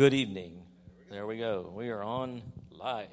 [0.00, 0.62] Good evening.
[1.10, 1.70] There we go.
[1.76, 2.40] We are on
[2.70, 3.10] live.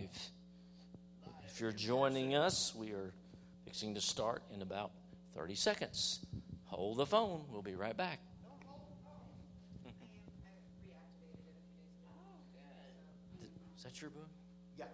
[1.46, 3.12] If you're joining us, we are
[3.66, 4.92] fixing to start in about
[5.36, 6.26] 30 seconds.
[6.64, 7.44] Hold the phone.
[7.52, 8.22] We'll be right back.
[13.76, 14.30] Is that your book?
[14.80, 14.86] Yeah.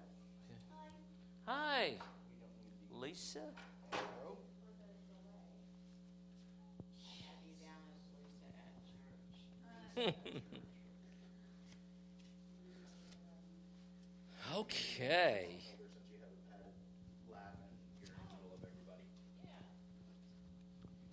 [1.45, 1.93] Hi,
[2.89, 3.41] Lisa.
[14.73, 15.47] okay.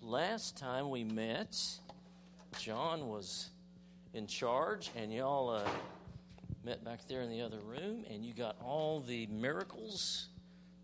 [0.03, 1.57] Last time we met,
[2.59, 3.51] John was
[4.15, 5.69] in charge, and y'all uh,
[6.65, 10.29] met back there in the other room, and you got all the miracles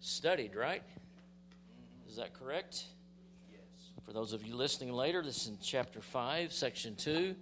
[0.01, 0.83] studied, right?
[2.09, 2.85] Is that correct?
[3.51, 3.61] Yes.
[4.05, 7.35] For those of you listening later, this is in chapter 5, section 2.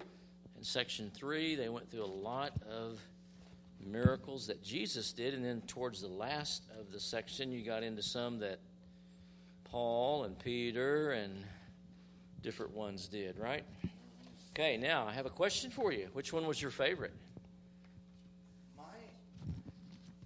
[0.56, 2.98] and section 3, they went through a lot of
[3.84, 8.02] miracles that Jesus did, and then towards the last of the section, you got into
[8.02, 8.58] some that
[9.64, 11.44] Paul and Peter and
[12.42, 13.64] different ones did, right?
[14.52, 16.08] Okay, now I have a question for you.
[16.12, 17.14] Which one was your favorite
[18.76, 18.84] My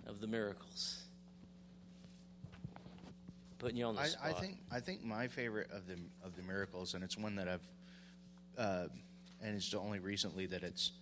[0.07, 1.03] of the miracles?
[3.59, 4.27] Putting you on the I, spot.
[4.27, 7.49] I think I think my favorite of the of the miracles, and it's one that
[7.49, 7.67] I've,
[8.59, 8.89] uh,
[9.43, 10.93] and it's only recently that it's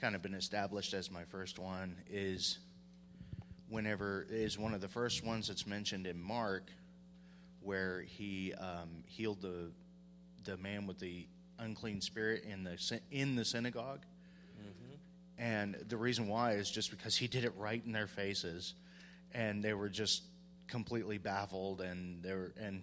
[0.00, 2.58] kind of been established as my first one is
[3.68, 6.70] whenever is one of the first ones that's mentioned in Mark,
[7.60, 9.70] where he um, healed the
[10.44, 11.26] the man with the
[11.58, 14.00] unclean spirit in the in the synagogue.
[15.38, 18.74] And the reason why is just because he did it right in their faces,
[19.32, 20.22] and they were just
[20.66, 21.82] completely baffled.
[21.82, 22.82] And they were, and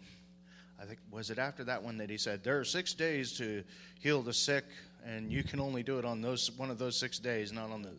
[0.80, 3.64] I think was it after that one that he said there are six days to
[4.00, 4.66] heal the sick,
[5.06, 7.82] and you can only do it on those one of those six days, not on
[7.82, 7.92] the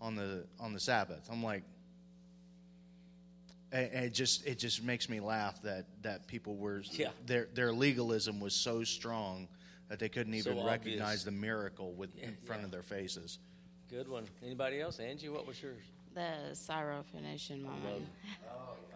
[0.00, 1.28] on the on the Sabbath.
[1.30, 1.62] I'm like,
[3.72, 7.10] it, it just it just makes me laugh that that people were Yeah.
[7.26, 9.48] their their legalism was so strong
[9.88, 10.70] that they couldn't even obvious.
[10.70, 12.66] recognize the miracle with in front yeah.
[12.66, 13.38] of their faces.
[13.88, 14.24] Good one.
[14.44, 15.00] Anybody else?
[15.00, 15.82] Angie, what was yours?
[16.14, 18.06] The Syrophoenician love- woman.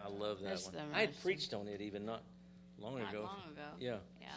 [0.03, 0.75] I love that That's one.
[0.93, 2.21] I had preached on it even not
[2.77, 3.21] long Not ago.
[3.23, 3.61] long ago.
[3.79, 3.89] Yeah.
[3.89, 3.97] Yeah.
[4.21, 4.27] Yeah.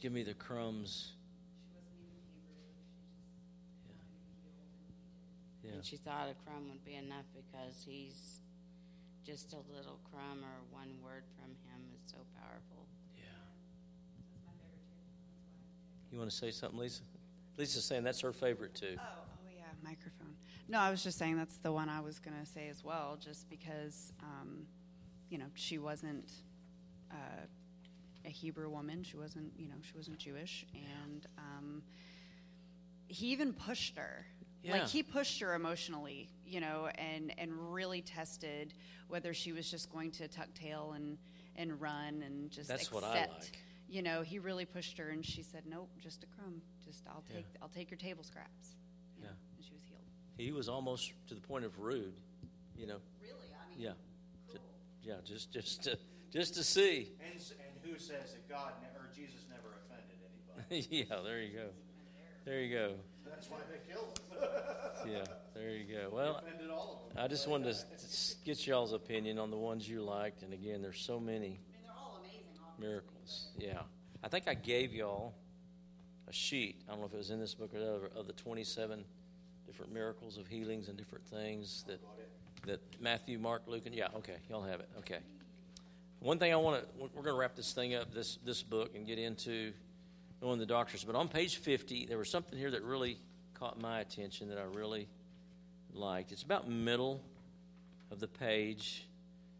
[0.00, 1.12] Just give me the crumbs.
[5.62, 5.72] Yeah.
[5.72, 8.40] And she thought a crumb would be enough because he's
[9.26, 12.86] just a little crumb or one word from him is so powerful.
[13.14, 13.24] Yeah.
[16.10, 17.02] You want to say something, Lisa?
[17.58, 18.96] Lisa's saying that's her favorite too.
[18.98, 20.34] Oh, oh yeah, microphone.
[20.66, 23.18] No, I was just saying that's the one I was going to say as well,
[23.22, 24.62] just because, um,
[25.28, 26.32] you know, she wasn't
[27.10, 27.44] uh,
[28.24, 29.02] a Hebrew woman.
[29.02, 31.82] She wasn't, you know, she wasn't Jewish, and um,
[33.08, 34.26] he even pushed her.
[34.62, 34.72] Yeah.
[34.72, 38.74] Like he pushed her emotionally, you know, and and really tested
[39.08, 41.16] whether she was just going to tuck tail and
[41.56, 42.94] and run and just That's accept.
[42.94, 43.58] what I like.
[43.88, 46.60] You know, he really pushed her, and she said, "Nope, just a crumb.
[46.84, 47.36] Just I'll Yeah.
[47.36, 48.76] take I'll take your table scraps."
[49.16, 49.56] You know, Yeah.
[49.56, 50.02] and she was healed.
[50.36, 52.14] He was almost to the point of rude,
[52.76, 52.98] you know.
[53.20, 53.92] Really, I mean, Yeah.
[54.52, 54.58] Ju-
[55.02, 55.98] Yeah, just just to
[56.30, 57.12] just to see.
[57.24, 60.86] And, and who says that God ne- or Jesus never offended anybody?
[61.08, 61.66] yeah, there you go.
[62.44, 62.94] There you go.
[63.26, 64.38] That's why they killed him.
[65.10, 65.24] Yeah,
[65.54, 66.10] there you go.
[66.12, 67.24] Well, offended all of them.
[67.24, 67.84] I just wanted to
[68.44, 71.58] get y'all's opinion on the ones you liked, and again, there's so many I mean,
[71.84, 72.40] they're all amazing.
[72.62, 73.46] obviously, miracles.
[73.58, 73.80] Yeah,
[74.22, 75.34] I think I gave y'all
[76.28, 76.82] a sheet.
[76.86, 79.02] I don't know if it was in this book or the other of the 27
[79.66, 82.00] different miracles of healings and different things that
[82.66, 84.88] that Matthew, Mark, Luke, and yeah, okay, y'all have it.
[84.98, 85.20] Okay.
[86.20, 88.94] One thing I want to we're going to wrap this thing up this this book
[88.94, 89.72] and get into
[90.42, 91.02] knowing the doctors.
[91.02, 93.18] But on page 50, there was something here that really
[93.54, 95.08] caught my attention that I really
[95.94, 96.30] liked.
[96.30, 97.22] It's about middle
[98.10, 99.06] of the page,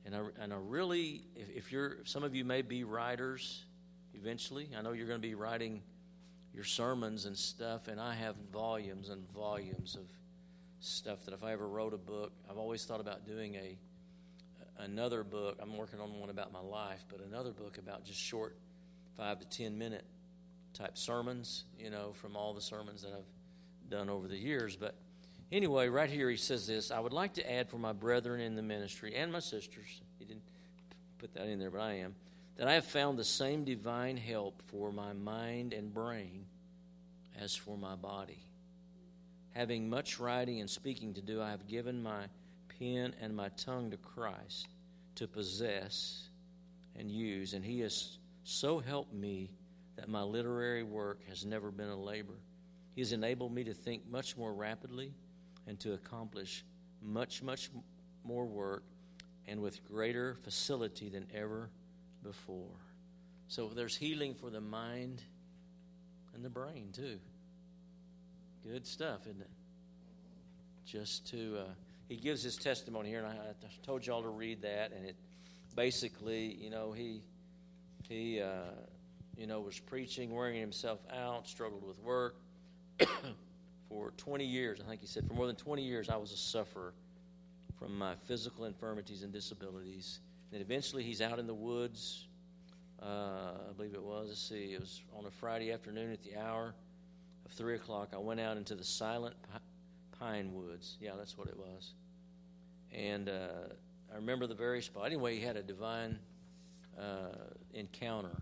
[0.05, 3.65] and I and I really, if, if you're some of you may be writers
[4.13, 4.69] eventually.
[4.77, 5.81] I know you're going to be writing
[6.53, 10.05] your sermons and stuff, and I have volumes and volumes of
[10.81, 13.79] stuff that if I ever wrote a book, I've always thought about doing a
[14.81, 15.59] another book.
[15.61, 18.57] I'm working on one about my life, but another book about just short
[19.17, 20.05] five to ten minute
[20.73, 24.77] type sermons, you know, from all the sermons that I've done over the years.
[24.77, 24.95] But
[25.51, 28.55] anyway, right here he says this I would like to add for my brethren in
[28.55, 30.45] the ministry and my sisters, he didn't
[31.19, 32.15] put that in there, but I am,
[32.57, 36.47] that I have found the same divine help for my mind and brain
[37.39, 38.45] as for my body.
[39.53, 42.27] Having much writing and speaking to do, I have given my
[42.81, 44.67] pen and my tongue to Christ
[45.17, 46.29] to possess
[46.97, 49.51] and use, and he has so helped me
[49.97, 52.41] that my literary work has never been a labor.
[52.95, 55.13] He has enabled me to think much more rapidly
[55.67, 56.65] and to accomplish
[57.03, 57.71] much, much
[58.25, 58.85] more work
[59.47, 61.71] and with greater facility than ever
[62.23, 62.79] before.
[63.49, 65.23] So there's healing for the mind
[66.35, 67.19] and the brain, too.
[68.63, 69.51] Good stuff, isn't it?
[70.87, 71.75] Just to, uh,
[72.11, 75.15] he gives his testimony here, and I, I told y'all to read that, and it
[75.77, 77.23] basically, you know, he,
[78.09, 78.73] he, uh,
[79.37, 82.35] you know, was preaching, wearing himself out, struggled with work.
[83.89, 86.37] for 20 years, I think he said, for more than 20 years, I was a
[86.37, 86.95] sufferer
[87.79, 90.19] from my physical infirmities and disabilities.
[90.53, 92.27] And eventually, he's out in the woods.
[93.01, 94.29] Uh, I believe it was.
[94.29, 94.75] Let's see.
[94.75, 96.75] It was on a Friday afternoon at the hour
[97.47, 98.11] of three o'clock.
[98.13, 99.37] I went out into the silent
[100.21, 100.99] pine woods.
[101.01, 101.95] Yeah, that's what it was.
[102.93, 103.73] And uh,
[104.13, 105.07] I remember the very spot.
[105.07, 106.19] Anyway, he had a divine
[106.99, 107.37] uh,
[107.73, 108.37] encounter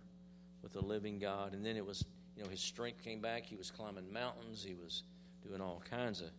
[0.62, 2.04] with the living God, and then it was,
[2.36, 3.46] you know, his strength came back.
[3.46, 4.64] He was climbing mountains.
[4.66, 5.04] He was
[5.46, 6.30] doing all kinds of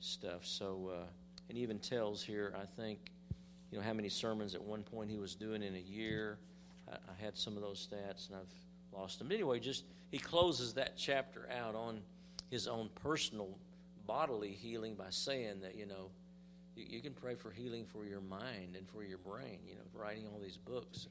[0.00, 0.44] stuff.
[0.44, 1.06] So, uh,
[1.48, 2.98] and he even tells here, I think,
[3.70, 6.38] you know, how many sermons at one point he was doing in a year.
[6.90, 9.30] I, I had some of those stats, and I've lost them.
[9.30, 12.00] Anyway, just he closes that chapter out on
[12.50, 13.56] his own personal
[14.10, 16.10] bodily healing by saying that, you know,
[16.74, 19.82] you, you can pray for healing for your mind and for your brain, you know,
[19.94, 21.06] writing all these books.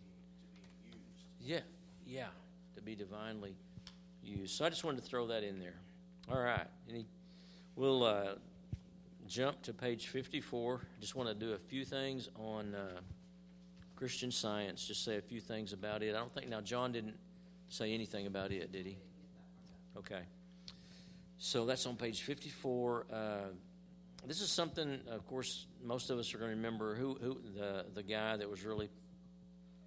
[1.40, 1.62] Yeah,
[2.06, 2.28] yeah,
[2.76, 3.56] to be divinely
[4.22, 4.58] used.
[4.58, 5.76] So I just wanted to throw that in there.
[6.30, 6.68] All right.
[6.90, 7.06] Any,
[7.78, 8.34] we'll uh,
[9.30, 10.82] jump to page 54.
[10.84, 13.00] I just want to do a few things on uh,
[13.96, 16.16] Christian science, just say a few things about it.
[16.16, 17.16] I don't think, now, John didn't
[17.70, 18.98] say anything about it, did he?
[19.98, 20.24] Okay.
[21.40, 23.06] So that's on page 54.
[23.12, 23.38] Uh,
[24.28, 27.86] this is something, of course, most of us are going to remember who, who the,
[27.96, 28.90] the guy that was really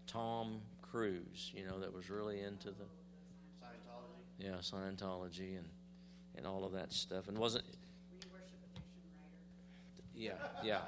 [0.07, 2.85] Tom Cruise, you know, that was really into the
[3.63, 4.39] Scientology.
[4.39, 5.67] yeah Scientology and
[6.37, 7.65] and all of that stuff, and wasn't
[10.15, 10.33] yeah
[10.63, 10.81] yeah.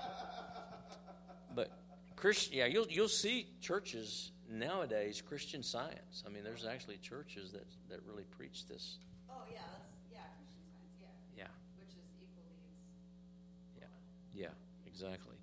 [1.55, 1.71] But
[2.17, 6.23] Christian, yeah, you'll you'll see churches nowadays Christian Science.
[6.27, 8.99] I mean, there's actually churches that that really preach this.
[9.31, 10.61] Oh yeah, that's yeah, Christian
[11.01, 11.45] Science, yeah.
[11.45, 11.53] Yeah.
[11.79, 13.93] Which is equally as
[14.35, 14.49] Yeah,
[14.87, 15.37] exactly.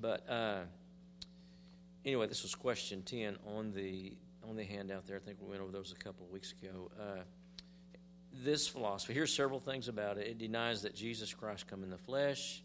[0.00, 0.60] But uh,
[2.04, 4.14] anyway, this was question ten on the
[4.48, 5.16] on the handout there.
[5.16, 6.90] I think we went over those a couple of weeks ago.
[6.98, 7.22] Uh,
[8.32, 10.26] this philosophy, here's several things about it.
[10.26, 12.62] It denies that Jesus Christ come in the flesh.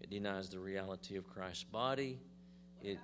[0.00, 2.18] It denies the reality of Christ's body.
[2.82, 2.98] It,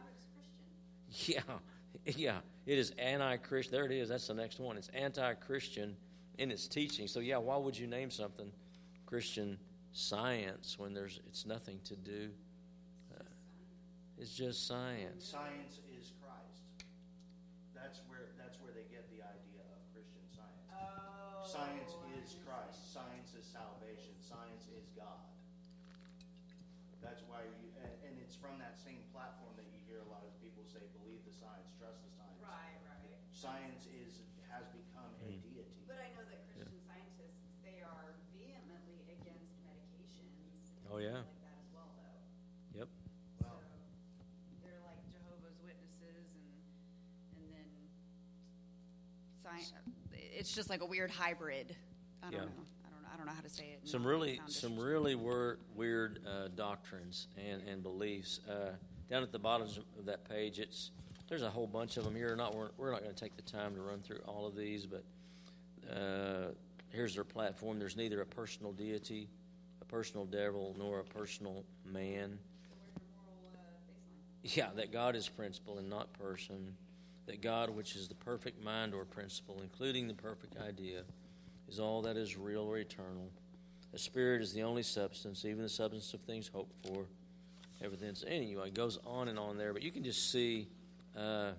[1.27, 1.41] yeah,
[2.05, 3.73] yeah, it is anti-Christian.
[3.73, 4.09] There it is.
[4.09, 4.77] That's the next one.
[4.77, 5.97] It's anti-Christian
[6.39, 7.07] in its teaching.
[7.07, 8.51] So yeah, why would you name something
[9.07, 9.59] Christian
[9.93, 12.31] science when there's it's nothing to do?
[13.15, 13.23] Uh,
[14.19, 15.25] it's just science.
[15.25, 16.65] Science is Christ.
[17.75, 20.65] That's where that's where they get the idea of Christian science.
[20.73, 21.93] Oh, Science
[22.23, 22.93] is Christ.
[22.93, 24.13] Science is salvation.
[24.17, 25.21] Science is God.
[27.03, 30.23] That's why you, and, and it's from that same platform that you hear a lot
[30.23, 32.39] of people say, believe the science, trust the science.
[32.39, 33.19] Right, right.
[33.35, 34.23] Science is
[34.55, 35.43] has become a Mm.
[35.43, 35.83] deity.
[35.91, 41.25] But I know that Christian scientists, they are vehemently against medications and Oh, yeah.
[41.25, 42.79] things like that as well, though.
[42.79, 42.89] Yep.
[43.43, 46.55] Well, So they're like Jehovah's Witnesses, and
[47.35, 47.69] and then
[49.43, 49.52] science.
[50.13, 51.77] It's just like a weird hybrid.
[52.23, 52.39] I don't Yeah.
[52.41, 52.45] know.
[52.85, 53.09] I don't know.
[53.13, 53.89] I don't know how to say it.
[53.89, 58.71] some really some really wor- weird uh, doctrines and, and beliefs uh,
[59.11, 59.67] down at the bottom
[59.99, 60.91] of that page it's
[61.29, 63.43] there's a whole bunch of them here not we're, we're not going to take the
[63.43, 65.05] time to run through all of these but
[65.95, 66.51] uh,
[66.91, 69.29] here's their platform there's neither a personal deity
[69.81, 72.39] a personal devil nor a personal man
[74.43, 76.75] yeah that god is principle and not person
[77.27, 81.03] that god which is the perfect mind or principle including the perfect idea
[81.73, 83.31] is all that is real or eternal.
[83.95, 87.07] A Spirit is the only substance, even the substance of things hoped for.
[87.83, 88.69] Everything's anyway.
[88.69, 90.69] It goes on and on there, but you can just see.
[91.17, 91.53] Uh,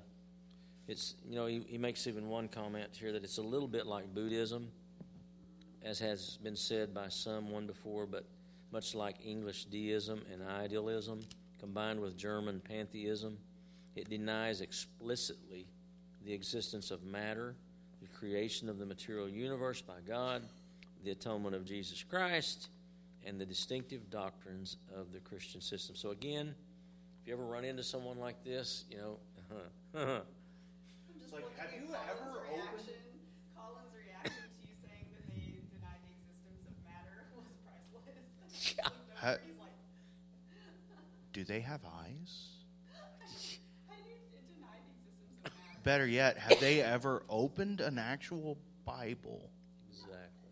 [0.88, 3.88] it's you know he, he makes even one comment here that it's a little bit
[3.88, 4.70] like Buddhism,
[5.84, 8.26] as has been said by someone before, but
[8.72, 11.22] much like English deism and idealism
[11.60, 13.38] combined with German pantheism,
[13.96, 15.68] it denies explicitly
[16.26, 17.56] the existence of matter
[18.02, 20.44] the creation of the material universe by God,
[21.06, 22.68] the atonement of Jesus Christ,
[23.26, 25.96] and the distinctive doctrines of the Christian system.
[25.96, 26.54] So, again,
[27.22, 29.18] if you ever run into someone like this, you know,
[29.94, 32.90] it's like, have you ever opened?
[33.56, 38.76] Colin's reaction to you saying that they denied the existence of matter was priceless.
[38.78, 38.90] Yeah.
[39.22, 39.72] Ha- He's like,
[41.32, 42.53] Do they have eyes?
[45.84, 49.50] Better yet, have they ever opened an actual Bible?
[49.92, 50.50] Exactly.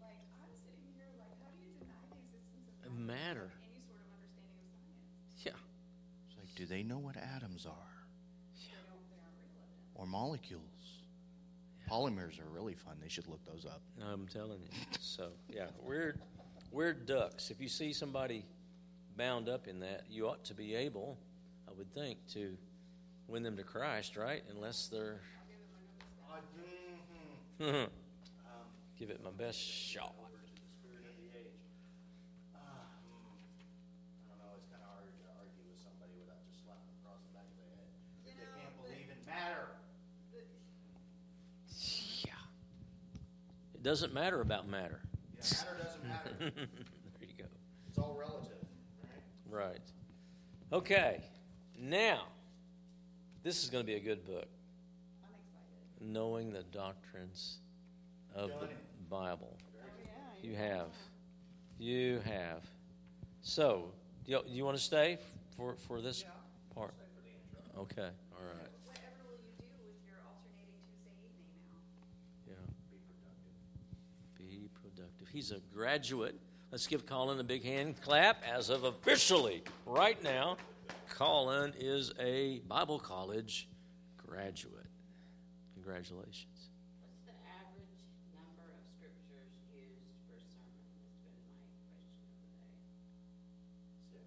[0.00, 3.50] Like, I'm sitting here like, how do you deny the existence of Matter.
[3.64, 5.44] any sort of understanding of science?
[5.44, 6.28] Yeah.
[6.28, 7.72] It's like, do they know what atoms are?
[8.54, 9.94] They don't, they aren't real evidence.
[9.94, 10.62] Or molecules?
[11.90, 12.96] Polymers are really fun.
[13.02, 13.82] They should look those up.
[14.10, 14.68] I'm telling you.
[15.00, 16.16] So yeah, we're
[16.70, 17.50] we're ducks.
[17.50, 18.46] If you see somebody
[19.18, 21.18] bound up in that, you ought to be able,
[21.68, 22.56] I would think, to
[23.28, 24.42] win them to Christ, right?
[24.50, 25.20] Unless they're
[28.98, 30.14] give it my best shot.
[30.18, 30.26] I
[34.28, 34.58] don't know.
[34.58, 37.56] It's kind of hard to argue with somebody without just slapping across the back of
[37.62, 37.94] their head.
[38.26, 39.70] If they can't believe in matter.
[42.26, 42.42] Yeah.
[43.74, 45.00] It doesn't matter about matter.
[45.38, 46.34] Yeah, matter doesn't matter.
[46.40, 47.46] there you go.
[47.88, 48.58] It's all relative,
[49.48, 49.78] right?
[49.78, 49.86] Right.
[50.72, 51.22] Okay.
[51.78, 52.33] Now,
[53.44, 54.48] this is going to be a good book.
[55.22, 56.12] I'm excited.
[56.12, 57.58] Knowing the doctrines
[58.34, 59.10] of the it.
[59.10, 59.56] Bible.
[59.56, 60.48] Oh, yeah.
[60.50, 60.88] You have.
[61.78, 62.62] You have.
[63.42, 63.92] So,
[64.24, 65.18] do you, you want to stay
[65.56, 66.24] for, for this
[66.74, 66.94] part?
[67.78, 68.70] Okay, all right.
[68.86, 71.28] Whatever will you do with your alternating Tuesday?
[72.48, 72.54] Yeah.
[72.90, 74.38] Be productive.
[74.38, 75.28] Be productive.
[75.30, 76.40] He's a graduate.
[76.72, 80.56] Let's give Colin a big hand clap as of officially right now.
[81.16, 83.68] Colin is a Bible college
[84.16, 84.90] graduate.
[85.74, 86.70] Congratulations.
[86.98, 88.02] What's the average
[88.34, 90.74] number of scriptures used per sermon?
[90.90, 91.54] That's been my
[91.86, 92.66] question of
[94.02, 94.26] the day.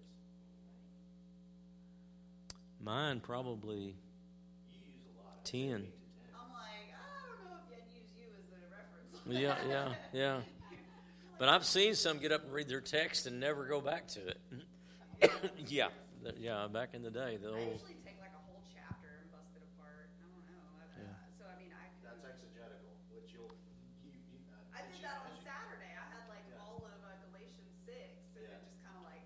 [2.80, 3.96] Mine probably
[5.44, 5.60] 10.
[5.60, 9.20] I'm like, I don't know if I'd use you as a reference.
[9.28, 10.40] Yeah, yeah, yeah.
[11.38, 14.20] But I've seen some get up and read their text and never go back to
[14.28, 14.40] it.
[15.68, 15.88] yeah,
[16.22, 16.66] th- yeah.
[16.68, 19.52] Back in the day, the I old usually take like a whole chapter and bust
[19.56, 20.10] it apart.
[20.18, 20.66] I don't know.
[20.78, 21.14] I, Yeah.
[21.38, 23.52] So I mean, I That's exegetical, which you'll.
[24.02, 25.92] You, you, uh, I as did you- that on as you- Saturday.
[25.94, 26.62] I had like Yeah.
[26.64, 28.56] all of uh, Galatians six, and Yeah.
[28.56, 29.24] then just kind of like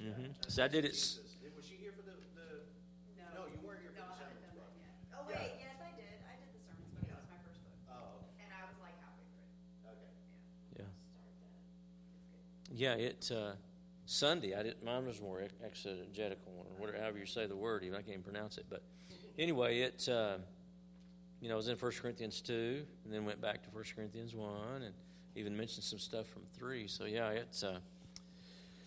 [0.00, 0.32] Mm-hmm.
[0.40, 0.96] that's So I did it.
[0.96, 1.56] s- exegesis.
[1.56, 2.48] Was she here for the, the
[3.20, 3.26] no.
[3.36, 4.94] No, you weren't here for No, the I haven't sermons, done but- that yet.
[5.12, 5.36] Oh Yeah.
[5.44, 6.16] wait, yes, I did.
[6.24, 7.04] I did the sermons book.
[7.08, 8.40] That was my first book, Oh, okay.
[8.44, 9.52] and I was like halfway through it.
[9.92, 10.10] Okay.
[10.80, 11.60] Yeah, Start that.
[12.16, 12.44] It's good.
[12.80, 12.94] yeah.
[12.96, 13.54] It uh,
[14.14, 14.54] Sunday.
[14.56, 14.84] I didn't.
[14.84, 17.84] Mine was more exegetical, or whatever, however you say the word.
[17.84, 18.66] Even I can't even pronounce it.
[18.68, 18.82] But
[19.38, 20.08] anyway, it.
[20.08, 20.38] Uh,
[21.40, 24.34] you know, I was in 1 Corinthians two, and then went back to 1 Corinthians
[24.34, 24.94] one, and
[25.36, 26.88] even mentioned some stuff from three.
[26.88, 27.62] So yeah, it's.
[27.62, 27.78] Uh,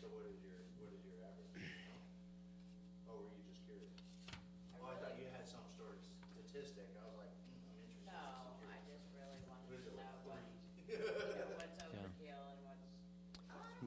[0.03, 1.72] So what is your, what is your average?
[3.08, 3.96] Oh, were you just curious?
[4.75, 6.03] Oh, I thought you had some sort of
[6.36, 6.92] statistic.
[7.00, 8.12] I was like, hmm, I'm interested.
[8.12, 11.32] No, I just really wanted What is to it, know like what, 40?
[11.32, 12.84] you know, what's overkill and what's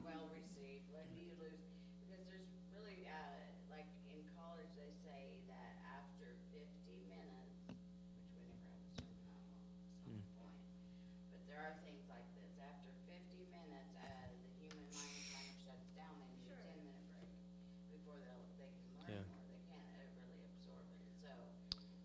[0.03, 0.83] well received.
[0.91, 1.61] When do you lose?
[2.03, 3.15] Because there's really, uh,
[3.71, 6.67] like in college, they say that after 50
[7.07, 9.45] minutes, which we never have a sermon on
[10.09, 10.57] some point,
[11.29, 12.49] but there are things like this.
[12.61, 16.13] After 50 minutes, uh, the human mind kind of shuts down.
[16.25, 17.33] They need a 10 minute break
[17.93, 19.29] before they'll, they can learn Yeah.
[19.33, 19.45] more.
[19.49, 21.01] They can't uh, really absorb it.
[21.21, 21.31] So,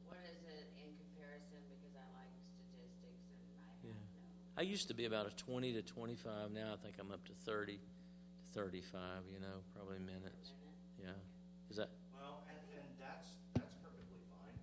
[0.08, 1.60] what is it in comparison?
[1.72, 3.96] Because I like statistics and I have Yeah.
[3.96, 4.41] no.
[4.56, 6.50] I used to be about a 20 to 25.
[6.52, 7.80] Now I think I'm up to 30 to
[8.52, 9.00] 35,
[9.32, 10.52] you know, probably minutes.
[11.00, 11.08] Yeah.
[11.70, 14.58] Is that, Well, and, and that's, that's perfectly fine.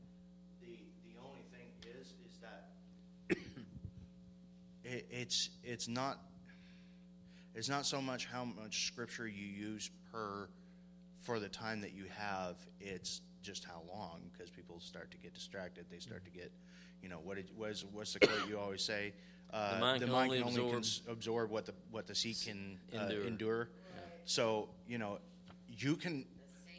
[0.61, 0.77] The,
[1.09, 1.69] the only thing
[1.99, 2.69] is, is that
[4.83, 6.19] it, it's, it's not,
[7.55, 10.49] it's not so much how much scripture you use per,
[11.21, 15.33] for the time that you have, it's just how long, because people start to get
[15.33, 16.51] distracted, they start to get,
[17.01, 19.13] you know, what did, what's, what's the quote you always say?
[19.51, 23.03] Uh, The mind can only absorb- cons- absorb what the, what the sea can uh,
[23.03, 23.27] Endure.
[23.27, 23.69] endure.
[24.25, 25.17] So, you know,
[25.77, 26.25] you can,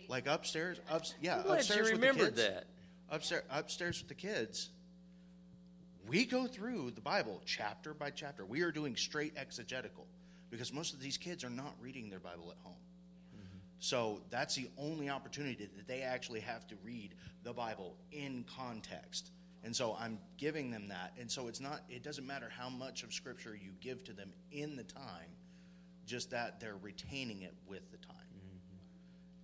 [0.08, 2.48] like upstairs, up, yeah, upstairs you with the remembered kids.
[2.48, 2.66] that.
[3.10, 4.70] Upstairs, upstairs with the kids.
[6.06, 8.44] We go through the Bible chapter by chapter.
[8.44, 10.06] We are doing straight exegetical
[10.50, 12.74] because most of these kids are not reading their Bible at home.
[13.82, 19.30] So that's the only opportunity that they actually have to read the Bible in context.
[19.62, 21.12] And so I'm giving them that.
[21.20, 24.32] And so it's not, it doesn't matter how much of Scripture you give to them
[24.50, 25.28] in the time,
[26.06, 28.16] just that they're retaining it with the time.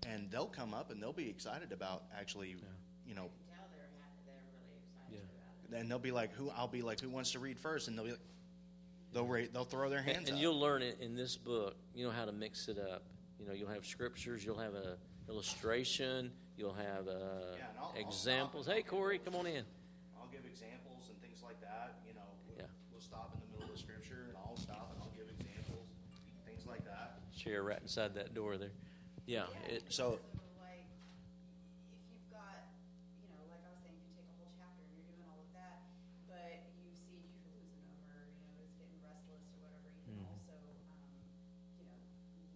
[0.06, 2.54] And they'll come up and they'll be excited about actually,
[3.06, 5.18] you know, Tell they're happy, they're really excited Yeah.
[5.18, 5.80] about it.
[5.82, 7.88] and they'll be like, "Who?" I'll be like, "Who wants to read first?
[7.88, 8.20] And they'll be like,
[9.12, 10.42] they'll rate, they'll throw their hands And, and up.
[10.42, 11.76] you'll learn it in this book.
[11.94, 13.02] You know how to mix it up.
[13.40, 14.96] You know, you'll have scriptures, you'll have a
[15.28, 17.10] illustration, you'll have uh,
[17.56, 18.66] Yeah, I'll- I'll examples.
[18.66, 19.64] stop Hey, Corey, come on in.
[23.34, 25.88] in the middle of scripture and I'll stop and I'll give examples,
[26.44, 27.20] things like that.
[27.32, 28.74] Chair right inside that door there.
[29.26, 29.48] Yeah.
[29.88, 30.20] so.
[30.62, 30.86] Like,
[31.92, 32.62] if you've got,
[33.20, 35.40] you know, like I was saying, you take a whole chapter and you're doing all
[35.42, 35.82] of that,
[36.30, 37.58] but you see Jehu
[37.98, 40.30] over, you know, it's getting restless or whatever, you can hmm.
[40.30, 40.54] also,
[40.94, 41.10] um,
[41.80, 41.98] you know,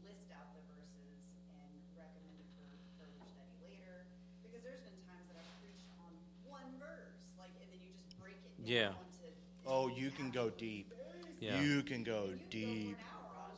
[0.06, 1.18] list out the verses
[1.58, 2.64] and recommend it for
[3.02, 4.06] further study later.
[4.46, 6.14] Because there's been times that I've preached on
[6.46, 8.54] one verse, like, and then you just break it.
[8.62, 8.94] Yeah
[10.00, 10.94] you can go deep.
[11.40, 12.96] You can go deep.
[12.96, 13.52] I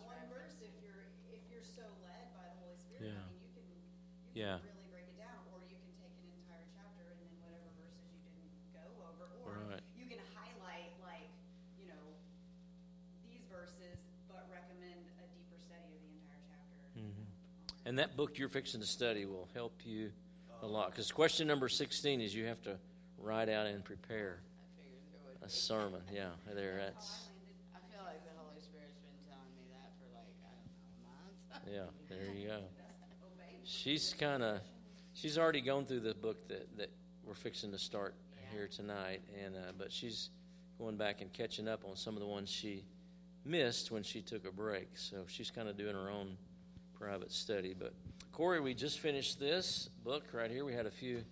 [3.23, 3.67] mean you can
[4.35, 5.39] you can really break it down.
[5.55, 9.27] Or you can take an entire chapter and then whatever verses you didn't go over,
[9.47, 11.31] or you can highlight like
[11.79, 12.07] you know
[13.27, 16.79] these verses, but recommend a deeper study of the entire chapter.
[16.99, 17.87] Mm-hmm.
[17.87, 20.11] And that book you're fixing to study will help you
[20.63, 20.91] a lot.
[20.91, 22.79] Because question number 16 is you have to
[23.19, 25.32] write out and prepare I figured it would.
[25.45, 26.01] A sermon.
[26.13, 26.81] Yeah, there.
[26.85, 27.29] That's
[27.75, 30.73] I feel like the Holy Spirit's been telling me that for like I don't
[31.03, 31.19] know
[31.51, 31.69] months.
[31.73, 31.89] yeah.
[32.09, 32.61] There you go.
[33.65, 34.61] She's kind of
[35.15, 36.91] she's already gone through the book that that
[37.25, 38.15] we're fixing to start
[38.53, 40.31] here tonight, and uh, but she's
[40.79, 42.85] going back and catching up on some of the ones she
[43.45, 44.89] missed when she took a break.
[44.95, 46.37] So she's kind of doing her own
[46.99, 47.75] private study.
[47.79, 47.95] But
[48.33, 50.65] Corey, we just finished this book right here.
[50.65, 51.25] We had a few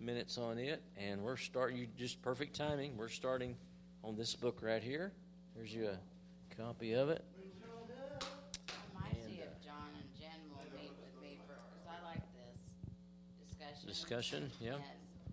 [0.00, 1.78] minutes on it, and we're starting.
[1.78, 2.96] You just perfect timing.
[2.96, 3.56] We're starting
[4.02, 5.12] on this book right here.
[5.54, 7.24] Here's you a copy of it.
[8.96, 13.48] I see if John and Jen will meet with me for, because I like this
[13.48, 13.88] discussion.
[13.88, 14.74] Discussion, yeah.
[14.74, 14.82] And,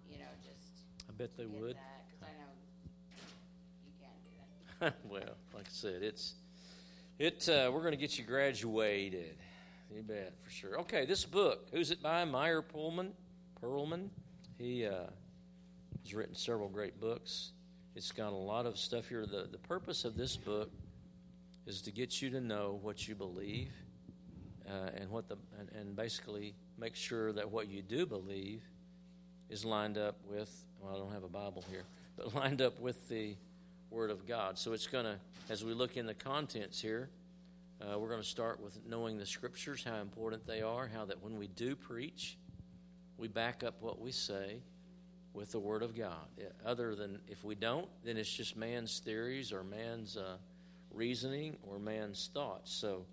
[0.09, 1.75] you know, just I bet they get would.
[1.75, 2.51] that, I know
[3.85, 4.29] you can't do
[4.79, 4.95] that.
[5.09, 6.35] well, like I said, it's
[7.19, 7.47] it.
[7.49, 9.37] Uh, we're going to get you graduated.
[9.93, 10.79] You bet for sure.
[10.81, 11.67] Okay, this book.
[11.71, 12.25] Who's it by?
[12.25, 13.11] Myer Pullman.
[13.61, 14.09] Pearlman.
[14.57, 15.05] He uh,
[16.03, 17.51] has written several great books.
[17.95, 19.25] It's got a lot of stuff here.
[19.25, 20.71] The the purpose of this book
[21.65, 23.71] is to get you to know what you believe,
[24.67, 28.61] uh, and what the and, and basically make sure that what you do believe
[29.49, 30.65] is lined up with.
[30.79, 31.85] Well, I don't have a Bible here,
[32.15, 33.35] but lined up with the
[33.89, 34.57] Word of God.
[34.57, 35.17] So it's going to,
[35.49, 37.09] as we look in the contents here,
[37.79, 41.21] uh, we're going to start with knowing the Scriptures, how important they are, how that
[41.21, 42.37] when we do preach,
[43.23, 44.57] we back up what we say
[45.31, 46.27] with the Word of God.
[46.65, 50.35] Other than if we don't, then it's just man's theories or man's uh,
[50.91, 52.73] reasoning or man's thoughts.
[52.73, 53.05] So,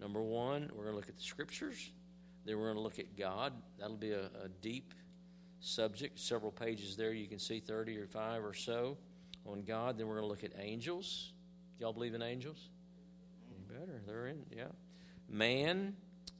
[0.00, 1.90] number one, we're going to look at the Scriptures.
[2.46, 3.52] Then we're going to look at God.
[3.78, 4.94] That'll be a, a deep
[5.60, 7.12] subject, several pages there.
[7.12, 8.96] You can see 30 or 5 or so
[9.44, 9.98] on God.
[9.98, 11.34] Then we're going to look at angels.
[11.78, 12.70] Y'all believe in angels?
[13.68, 14.00] Better.
[14.06, 14.68] They're in, yeah.
[15.28, 15.96] Man,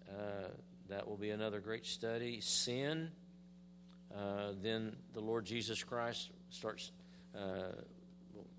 [0.09, 0.49] uh,
[0.91, 2.41] that will be another great study.
[2.41, 3.11] Sin.
[4.15, 6.91] Uh, then the Lord Jesus Christ starts
[7.35, 7.73] uh,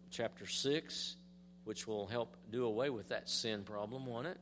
[0.10, 1.16] chapter 6,
[1.66, 4.38] which will help do away with that sin problem, won't it?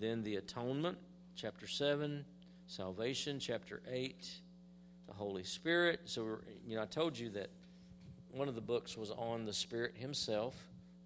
[0.00, 0.98] Then the atonement,
[1.36, 2.24] chapter 7,
[2.66, 4.28] salvation, chapter 8,
[5.06, 6.00] the Holy Spirit.
[6.04, 7.50] So, you know, I told you that
[8.32, 10.54] one of the books was on the Spirit Himself.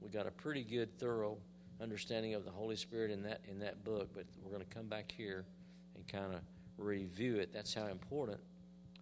[0.00, 1.36] We got a pretty good, thorough
[1.80, 4.10] understanding of the Holy Spirit in that in that book.
[4.14, 5.44] But we're going to come back here
[6.02, 6.40] and kind of
[6.78, 7.52] review it.
[7.52, 8.40] That's how important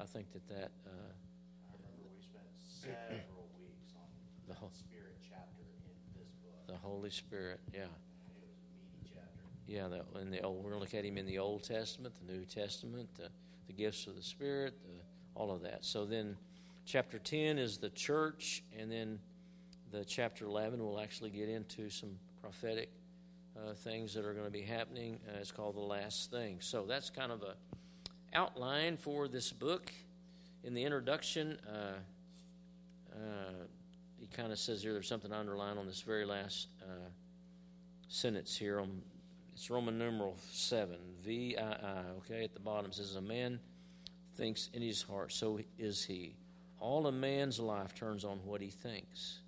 [0.00, 4.08] I think that that uh, I remember we spent several weeks on
[4.48, 6.66] the whole, spirit chapter in this book.
[6.66, 7.60] the Holy Spirit.
[7.72, 7.88] Yeah, It
[8.40, 9.40] was a meaty chapter.
[9.66, 9.88] yeah.
[9.88, 12.32] The, in the old, we're going to look at Him in the Old Testament, the
[12.32, 13.28] New Testament, the,
[13.66, 15.02] the gifts of the Spirit, the,
[15.34, 15.84] all of that.
[15.84, 16.36] So then,
[16.86, 19.18] chapter ten is the church, and then
[19.92, 22.10] the chapter 11 will actually get into some
[22.40, 22.90] prophetic
[23.60, 25.18] uh, things that are going to be happening.
[25.28, 26.58] Uh, it's called the last thing.
[26.60, 27.54] So that's kind of a
[28.32, 29.92] outline for this book.
[30.62, 33.64] In the introduction, uh, uh,
[34.18, 37.08] he kind of says here there's something underlined on this very last uh,
[38.08, 38.80] sentence here.
[38.80, 39.02] On,
[39.52, 42.92] it's Roman numeral 7, V I I, okay, at the bottom.
[42.92, 43.60] Says, A man
[44.36, 46.36] thinks in his heart, so is he.
[46.78, 49.40] All a man's life turns on what he thinks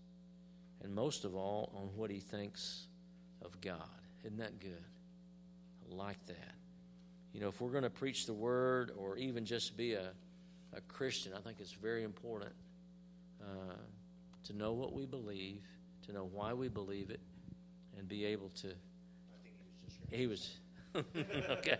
[0.82, 2.86] and most of all on what he thinks
[3.40, 4.01] of God.
[4.24, 4.84] Isn't that good?
[5.90, 6.54] I like that.
[7.32, 10.10] You know, if we're going to preach the word or even just be a,
[10.74, 12.52] a Christian, I think it's very important
[13.40, 13.74] uh,
[14.44, 15.62] to know what we believe,
[16.06, 17.20] to know why we believe it,
[17.98, 18.68] and be able to.
[18.68, 19.56] I think
[20.10, 20.56] he was just.
[20.94, 21.78] He was okay.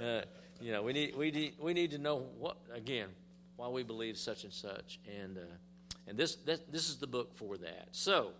[0.00, 0.22] Uh,
[0.60, 3.08] you know, we need we need we need to know what again
[3.56, 5.40] why we believe such and such, and uh,
[6.06, 7.88] and this, this this is the book for that.
[7.92, 8.30] So,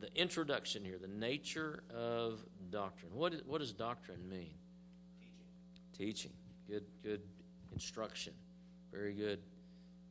[0.00, 2.40] the introduction here, the nature of
[2.72, 3.12] doctrine.
[3.14, 4.54] What is, what does doctrine mean?
[5.96, 6.30] Teaching.
[6.30, 6.32] Teaching.
[6.68, 7.20] Good good
[7.72, 8.32] instruction.
[8.90, 9.38] Very good,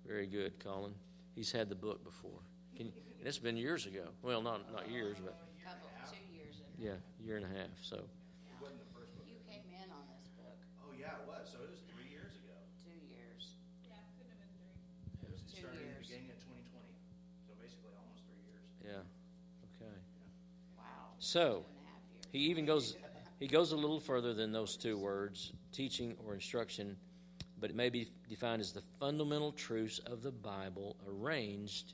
[0.06, 0.94] very good, Colin.
[1.36, 2.40] He's had the book before.
[2.78, 4.06] Can you, and it's been years ago.
[4.22, 6.70] Well, not not years, but Couple, two years in.
[6.86, 7.74] yeah, year and a half.
[7.82, 7.98] So.
[7.98, 9.26] It wasn't the first book.
[9.28, 11.50] You came in on this book Oh, yeah, it was.
[11.50, 12.54] So it was three years ago.
[12.86, 13.58] two years.
[13.86, 15.26] Yeah, it couldn't have been three.
[15.26, 16.06] It, was, it Two started in the years.
[16.10, 16.94] beginning of 2020.
[17.46, 18.66] So basically almost three years.
[18.86, 19.02] Yeah.
[19.78, 19.98] Okay.
[20.78, 21.18] Wow.
[21.22, 21.66] So
[22.32, 22.96] he even goes
[23.40, 26.96] he goes a little further than those two words, teaching or instruction,
[27.60, 31.94] but it may be defined as the fundamental truths of the Bible arranged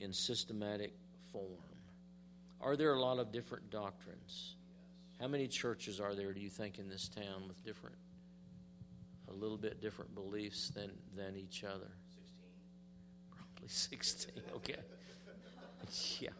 [0.00, 0.92] in systematic
[1.30, 1.46] form.
[2.60, 4.56] Are there a lot of different doctrines?
[5.20, 7.94] How many churches are there, do you think, in this town with different,
[9.28, 11.92] a little bit different beliefs than, than each other?
[12.10, 12.48] 16.
[13.30, 14.74] Probably 16, okay.
[16.20, 16.30] yeah.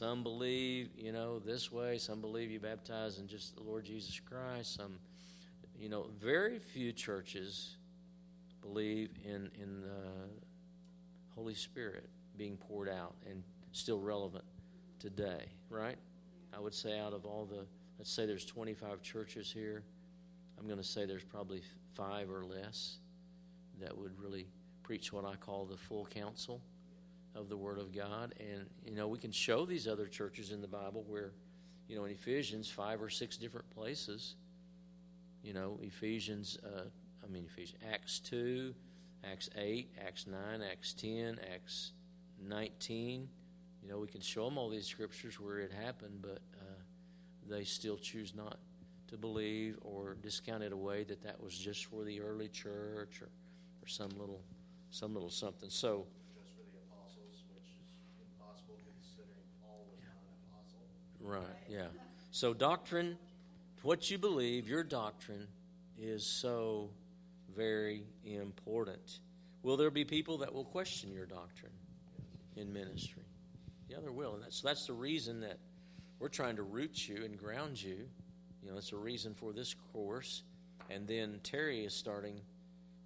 [0.00, 1.98] Some believe, you know, this way.
[1.98, 4.76] Some believe you baptize in just the Lord Jesus Christ.
[4.76, 4.94] Some,
[5.78, 7.76] you know, very few churches
[8.62, 10.30] believe in, in the
[11.34, 12.08] Holy Spirit
[12.38, 14.44] being poured out and still relevant
[14.98, 15.98] today, right?
[16.56, 17.66] I would say out of all the,
[17.98, 19.82] let's say there's 25 churches here,
[20.58, 21.60] I'm going to say there's probably
[21.92, 22.96] five or less
[23.82, 24.46] that would really
[24.82, 26.62] preach what I call the full counsel
[27.34, 28.34] of the Word of God.
[28.38, 31.32] And, you know, we can show these other churches in the Bible where,
[31.88, 34.34] you know, in Ephesians, five or six different places,
[35.42, 36.84] you know, Ephesians, uh,
[37.24, 38.74] I mean, Ephesians, Acts 2,
[39.24, 41.92] Acts 8, Acts 9, Acts 10, Acts
[42.42, 43.28] 19.
[43.82, 46.80] You know, we can show them all these scriptures where it happened, but uh,
[47.48, 48.58] they still choose not
[49.08, 53.28] to believe or discount it away that that was just for the early church or,
[53.82, 54.42] or some little
[54.90, 55.70] some little something.
[55.70, 60.82] So, Just for the apostles, which is impossible considering Paul was not an apostle.
[61.30, 61.86] Right, yeah.
[62.32, 63.16] So, doctrine,
[63.82, 65.46] what you believe, your doctrine,
[65.98, 66.90] is so
[67.56, 69.18] very important.
[69.62, 71.72] Will there be people that will question your doctrine
[72.56, 73.22] in ministry?
[73.88, 75.58] Yeah, there will, and that's that's the reason that
[76.18, 78.08] we're trying to root you and ground you.
[78.62, 80.42] You know, it's a reason for this course.
[80.90, 82.40] And then Terry is starting,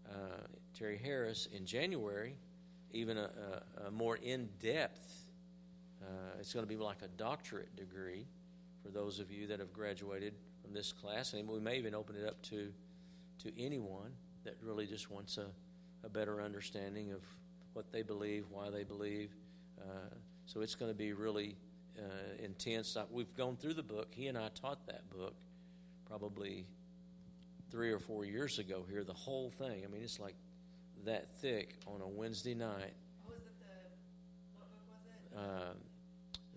[0.09, 2.35] uh, Terry Harris, in January,
[2.93, 3.31] even a,
[3.85, 5.24] a, a more in depth.
[6.05, 8.27] Uh, it's going to be like a doctorate degree
[8.83, 12.15] for those of you that have graduated from this class, and we may even open
[12.17, 12.71] it up to
[13.43, 14.13] to anyone
[14.45, 15.47] that really just wants a,
[16.05, 17.23] a better understanding of
[17.73, 19.31] what they believe, why they believe.
[19.81, 20.15] Uh,
[20.47, 21.57] so it's going to be really
[21.99, 22.97] uh, intense.
[22.97, 24.09] I, we've gone through the book.
[24.11, 25.35] He and I taught that book
[26.07, 26.67] probably
[27.71, 29.83] three or four years ago here, the whole thing.
[29.85, 30.37] I mean, it's like
[31.05, 32.95] that thick on a Wednesday night.
[33.25, 33.67] What was it, the,
[34.59, 35.71] what book was it?
[35.71, 35.75] Uh,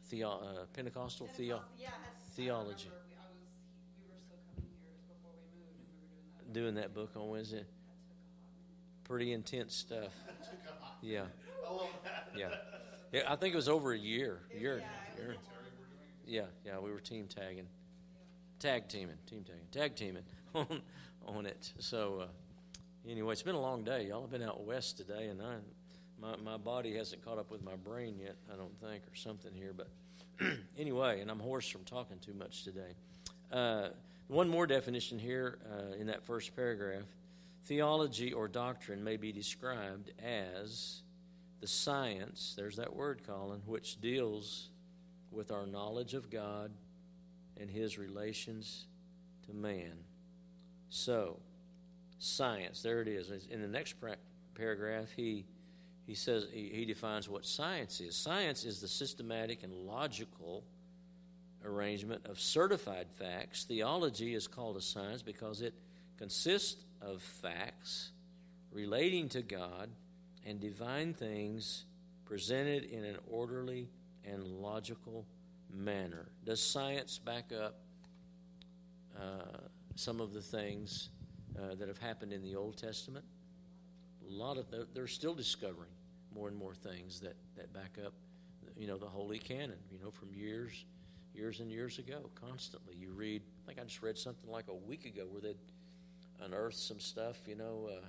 [0.10, 2.89] theo, uh, Pentecostal theo, Pentecostal- yeah, I- I theology.
[2.89, 3.38] We- I was,
[4.00, 6.84] we were still coming here, it was before we moved, and we were doing that.
[6.84, 7.58] doing that book on Wednesday.
[7.58, 9.08] That took a.
[9.08, 10.12] Pretty intense stuff.
[11.02, 11.26] Yeah.
[12.36, 12.50] Yeah.
[13.13, 14.41] Yeah, I think it was over a year.
[14.52, 14.80] Year.
[14.80, 15.36] Yeah, year.
[16.26, 17.67] Yeah, yeah, we were team tagging,
[18.60, 20.24] tag teaming, team tagging, tag teaming
[20.56, 20.82] on
[21.26, 21.72] on it.
[21.80, 22.28] So uh,
[23.08, 24.08] anyway, it's been a long day.
[24.08, 25.58] Y'all have been out west today, and I,
[26.21, 28.36] my my body hasn't caught up with my brain yet.
[28.51, 29.73] I don't think, or something here.
[29.75, 29.89] But
[30.77, 32.95] anyway, and I'm hoarse from talking too much today.
[33.51, 33.89] Uh,
[34.27, 37.06] one more definition here uh, in that first paragraph:
[37.65, 41.01] theology or doctrine may be described as
[41.62, 42.53] the science.
[42.58, 44.69] There's that word, Colin, which deals
[45.32, 46.71] with our knowledge of God
[47.60, 48.86] and his relations
[49.47, 49.93] to man.
[50.89, 51.38] So,
[52.19, 53.30] science, there it is.
[53.49, 53.95] In the next
[54.56, 55.45] paragraph, he,
[56.08, 58.15] he says, he, he defines what science is.
[58.15, 60.63] Science is the systematic and logical
[61.65, 63.65] arrangement of certified facts.
[63.65, 65.74] Theology is called a science because it
[66.17, 68.12] consists of facts
[68.72, 69.89] relating to God
[70.46, 71.84] and divine things
[72.24, 73.89] presented in an orderly
[74.24, 75.26] and logical
[75.74, 76.30] manner.
[76.46, 77.82] Does science back up
[79.20, 79.58] uh,
[79.96, 81.10] some of the things
[81.58, 83.26] uh, that have happened in the Old Testament?
[84.26, 85.89] A lot of the, they're still discovering
[86.38, 88.13] more and more things that, that back up,
[88.78, 89.78] you know, the Holy Canon.
[89.91, 90.86] You know, from years,
[91.34, 93.41] years and years ago, constantly you read.
[93.63, 95.58] I think I just read something like a week ago where they'd
[96.43, 97.38] unearthed some stuff.
[97.47, 98.06] You know, uh,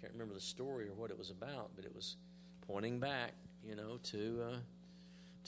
[0.00, 2.16] can't remember the story or what it was about, but it was
[2.66, 3.32] pointing back,
[3.64, 4.56] you know, to uh,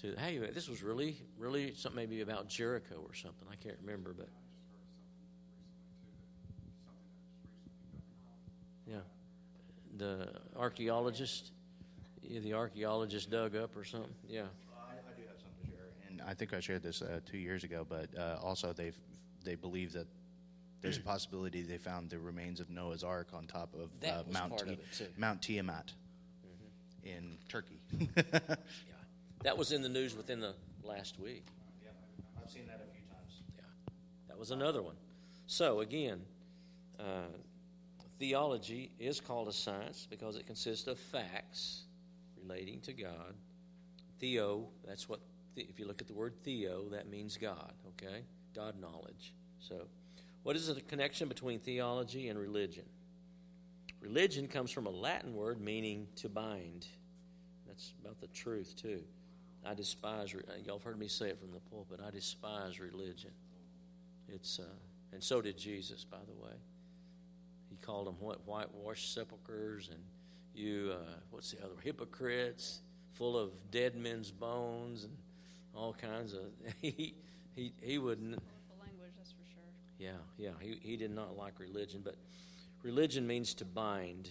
[0.01, 3.47] to hey, this was really, really something maybe about Jericho or something.
[3.51, 4.29] I can't remember, but
[8.87, 9.01] yeah,
[9.97, 11.51] the archaeologist,
[12.29, 14.11] the archaeologist dug up or something.
[14.29, 17.21] Yeah, I, I do have something to share, and I think I shared this uh,
[17.25, 17.87] two years ago.
[17.88, 18.93] But uh, also, they
[19.45, 20.07] they believe that
[20.81, 24.51] there's a possibility they found the remains of Noah's Ark on top of uh, Mount
[24.51, 24.79] part of.
[25.17, 25.93] Mount Tiamat
[27.05, 27.81] in Turkey.
[28.17, 28.55] yeah,
[29.43, 31.47] that was in the news within the last week.
[31.83, 31.91] Yeah,
[32.43, 33.43] I've seen that a few times.
[33.57, 33.62] Yeah,
[34.29, 34.97] that was another one.
[35.47, 36.21] So again,
[37.01, 37.33] uh,
[38.19, 41.85] theology is called a science because it consists of facts
[42.49, 43.35] relating to God.
[44.19, 45.21] Theo, that's what.
[45.57, 47.73] If you look at the word theo, that means God.
[47.89, 48.23] Okay,
[48.55, 49.35] God knowledge.
[49.59, 49.89] So,
[50.45, 52.85] what is the connection between theology and religion?
[54.01, 56.87] Religion comes from a Latin word meaning to bind.
[57.67, 59.03] That's about the truth too.
[59.67, 60.35] I despise.
[60.35, 62.01] re- Y'all have heard me say it from the pulpit.
[62.07, 63.31] I despise religion.
[64.29, 64.65] It's uh,
[65.13, 66.55] and so did Jesus, by the way.
[67.69, 70.01] He called them what whitewashed sepulchres and
[70.59, 72.81] you uh, what's the other hypocrites,
[73.12, 75.16] full of dead men's bones and
[75.75, 76.40] all kinds of.
[76.83, 77.14] He
[77.55, 78.31] he he wouldn't.
[78.81, 79.62] Language, that's for sure.
[79.99, 80.51] Yeah, yeah.
[80.61, 82.16] He, he did not like religion, but
[82.83, 84.31] religion means to bind.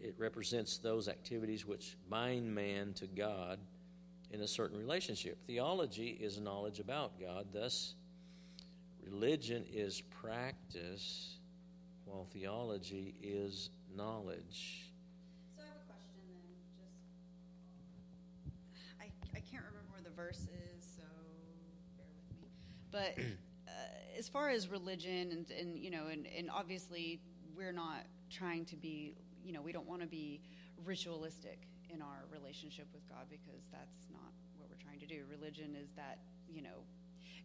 [0.00, 3.58] It represents those activities which bind man to God
[4.30, 5.38] in a certain relationship.
[5.46, 7.46] Theology is knowledge about God.
[7.54, 7.94] Thus,
[9.02, 11.36] religion is practice,
[12.04, 14.90] while theology is knowledge.
[15.56, 16.42] So I have a question then.
[16.76, 16.92] Just,
[19.00, 19.40] I, I
[20.14, 21.02] can't remember where the verse is, so
[21.96, 22.48] bear with me.
[22.90, 23.18] But
[23.68, 27.20] uh, as far as religion and, and you know, and, and obviously
[27.56, 30.40] we're not trying to be, you know, we don't want to be
[30.84, 35.24] ritualistic in our relationship with God because that's not what we're trying to do.
[35.30, 36.18] Religion is that,
[36.52, 36.82] you know,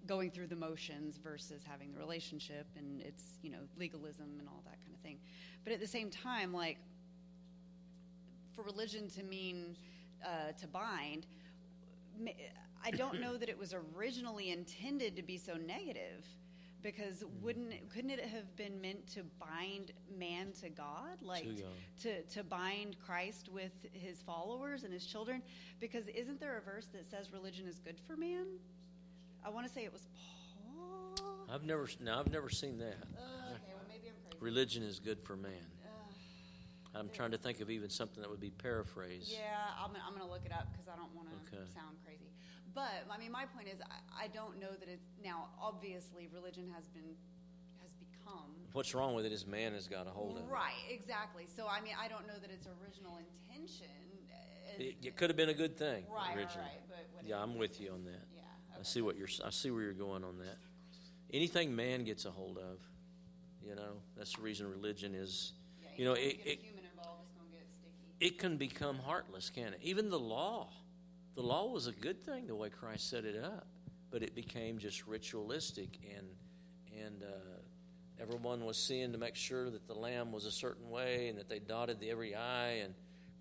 [0.07, 4.63] going through the motions versus having the relationship and it's, you know, legalism and all
[4.65, 5.19] that kind of thing.
[5.63, 6.77] But at the same time, like,
[8.55, 9.75] for religion to mean
[10.25, 11.27] uh, to bind,
[12.83, 16.25] I don't know that it was originally intended to be so negative.
[16.81, 21.43] Because wouldn't it- couldn't it have been meant to bind man to God, like
[22.03, 25.43] To to bind Christ with his followers and his children?
[25.81, 28.59] Because isn't there a verse that says religion is good for man?
[29.43, 30.07] I want to say it was
[30.73, 31.45] Paul.
[31.49, 32.95] I've never no, I've never seen that.
[33.17, 34.37] Uh, okay, well maybe I'm crazy.
[34.39, 35.67] Religion is good for man.
[36.95, 39.29] Uh, I'm trying to think of even something that would be paraphrased.
[39.31, 39.39] Yeah,
[39.77, 41.63] I'm, I'm going to look it up because I don't want to Okay.
[41.73, 42.31] sound crazy.
[42.73, 45.49] But I mean, my point is, I, I don't know that it's now.
[45.61, 47.15] Obviously, religion has been
[47.81, 50.49] has become What's wrong with it is man has got a hold of it.
[50.49, 50.77] right.
[50.89, 51.45] Exactly.
[51.55, 53.87] So I mean, I don't know that its original intention.
[54.77, 56.67] Is, It, it could have been a good thing right, right, originally.
[56.89, 57.05] right.
[57.17, 58.25] But Yeah, I'm with you on that.
[58.35, 58.41] Yeah.
[58.79, 59.27] I see what you're.
[59.43, 60.57] I see where you're going on that.
[61.33, 62.79] Anything man gets a hold of,
[63.65, 65.53] you know, that's the reason religion is.
[65.81, 68.08] Yeah, You know, it, it a human involved, it's going to get sticky.
[68.19, 69.79] It can become heartless, can it?
[69.81, 70.69] Even the law.
[71.35, 73.67] The law was a good thing the way Christ set it up,
[74.11, 76.27] but it became just ritualistic and
[77.05, 81.29] and uh, everyone was seeing to make sure that the lamb was a certain way
[81.29, 82.93] and that they dotted the every I and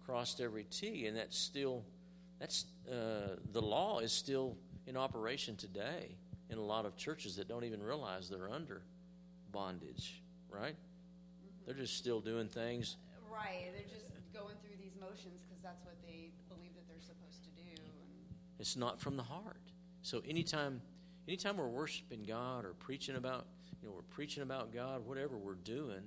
[0.04, 1.82] crossed every T, and that's still
[2.38, 6.16] that's uh, the law is still in operation today
[6.50, 8.82] in a lot of churches that don't even realize they're under
[9.50, 10.76] bondage, right?
[11.66, 12.96] They're just still doing things
[13.38, 13.70] Right.
[13.70, 14.67] They're just going through
[15.08, 17.80] these motions because that's what they believe that they're supposed to do.
[18.58, 19.60] It's not from the heart.
[20.02, 20.80] So anytime,
[21.26, 23.46] anytime we're worshiping God or preaching about,
[23.80, 26.02] you know, we're preaching about God, whatever we're doing,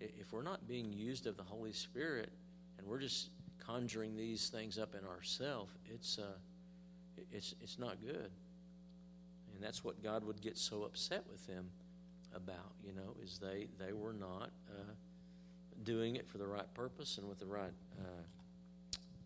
[0.00, 2.30] if we're not being used of the Holy Spirit
[2.78, 6.38] and we're just conjuring these things up in ourselves, it's uh,
[7.32, 8.30] it's it's not good.
[9.54, 11.70] And that's what God would get so upset with them
[12.34, 12.72] about.
[12.84, 14.92] You know, is they they were not uh,
[15.84, 17.72] doing it for the right purpose and with the right.
[17.98, 18.22] Uh,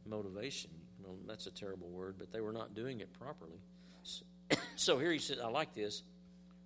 [0.08, 0.70] motivation.
[1.02, 3.60] Well, that's a terrible word, but they were not doing it properly.
[4.02, 4.24] So,
[4.76, 6.02] so here he says, I like this.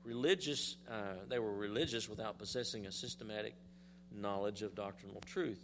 [0.05, 3.55] Religious, uh, they were religious without possessing a systematic
[4.11, 5.61] knowledge of doctrinal truth.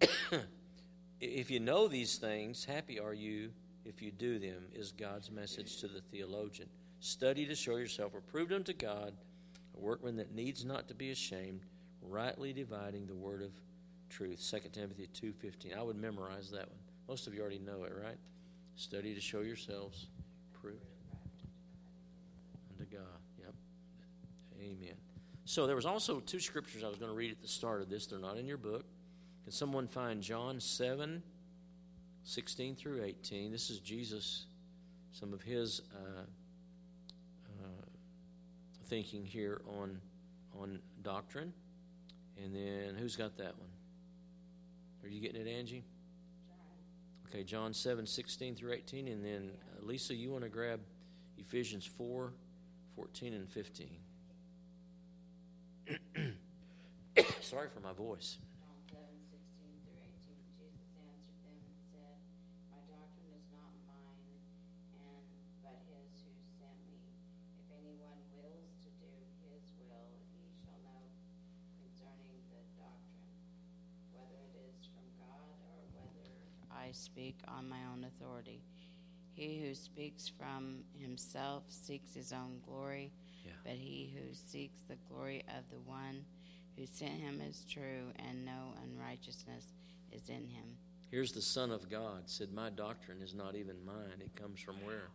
[1.20, 3.50] if you know these things, happy are you
[3.84, 6.68] if you do them, is God's message to the theologian.
[7.00, 9.14] Study to show yourself approved unto God,
[9.74, 11.62] a workman that needs not to be ashamed,
[12.08, 13.50] rightly dividing the word of
[14.08, 14.46] truth.
[14.50, 15.76] 2 Timothy 2.15.
[15.76, 16.78] I would memorize that one.
[17.08, 18.18] Most of you already know it, right?
[18.76, 20.06] Study to show yourselves
[20.54, 20.84] approved
[22.70, 23.20] unto God.
[23.38, 23.54] Yep.
[24.60, 24.94] Amen.
[25.44, 27.88] So there was also two scriptures I was going to read at the start of
[27.88, 28.06] this.
[28.06, 28.84] They're not in your book.
[29.44, 31.22] Can someone find John 7,
[32.22, 33.50] 16 through 18?
[33.50, 34.44] This is Jesus,
[35.12, 37.86] some of his uh, uh,
[38.88, 40.00] thinking here on
[40.58, 41.52] on doctrine.
[42.42, 43.68] And then who's got that one?
[45.02, 45.84] Are you getting it, Angie?
[47.28, 49.08] Okay, John 7, 16 through 18.
[49.08, 50.80] And then, uh, Lisa, you want to grab
[51.36, 52.32] Ephesians 4,
[52.96, 53.88] 14 and 15.
[57.40, 58.38] Sorry for my voice.
[76.88, 78.62] I speak on my own authority.
[79.34, 83.12] He who speaks from himself seeks his own glory,
[83.44, 83.52] Yeah.
[83.62, 86.24] but he who seeks the glory of the one
[86.76, 89.66] who sent him is true, and no unrighteousness
[90.12, 90.78] is in him.
[91.10, 94.20] Here's the Son of God said, My doctrine is not even mine.
[94.20, 95.10] It comes from where?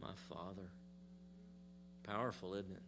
[0.00, 0.70] My Father.
[2.04, 2.82] Powerful, isn't it?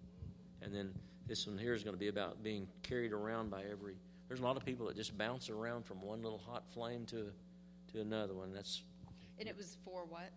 [0.62, 0.94] And then
[1.26, 3.96] this one here is going to be about being carried around by every.
[4.28, 7.32] There's a lot of people that just bounce around from one little hot flame to
[7.92, 8.52] to another one.
[8.52, 8.82] That's
[9.38, 10.30] And it was for what?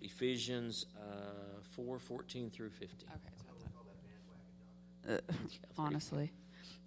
[0.00, 3.08] Ephesians uh, four fourteen through fifteen.
[3.08, 3.56] Okay, that's what
[5.06, 5.34] I thought.
[5.38, 6.32] Uh, honestly.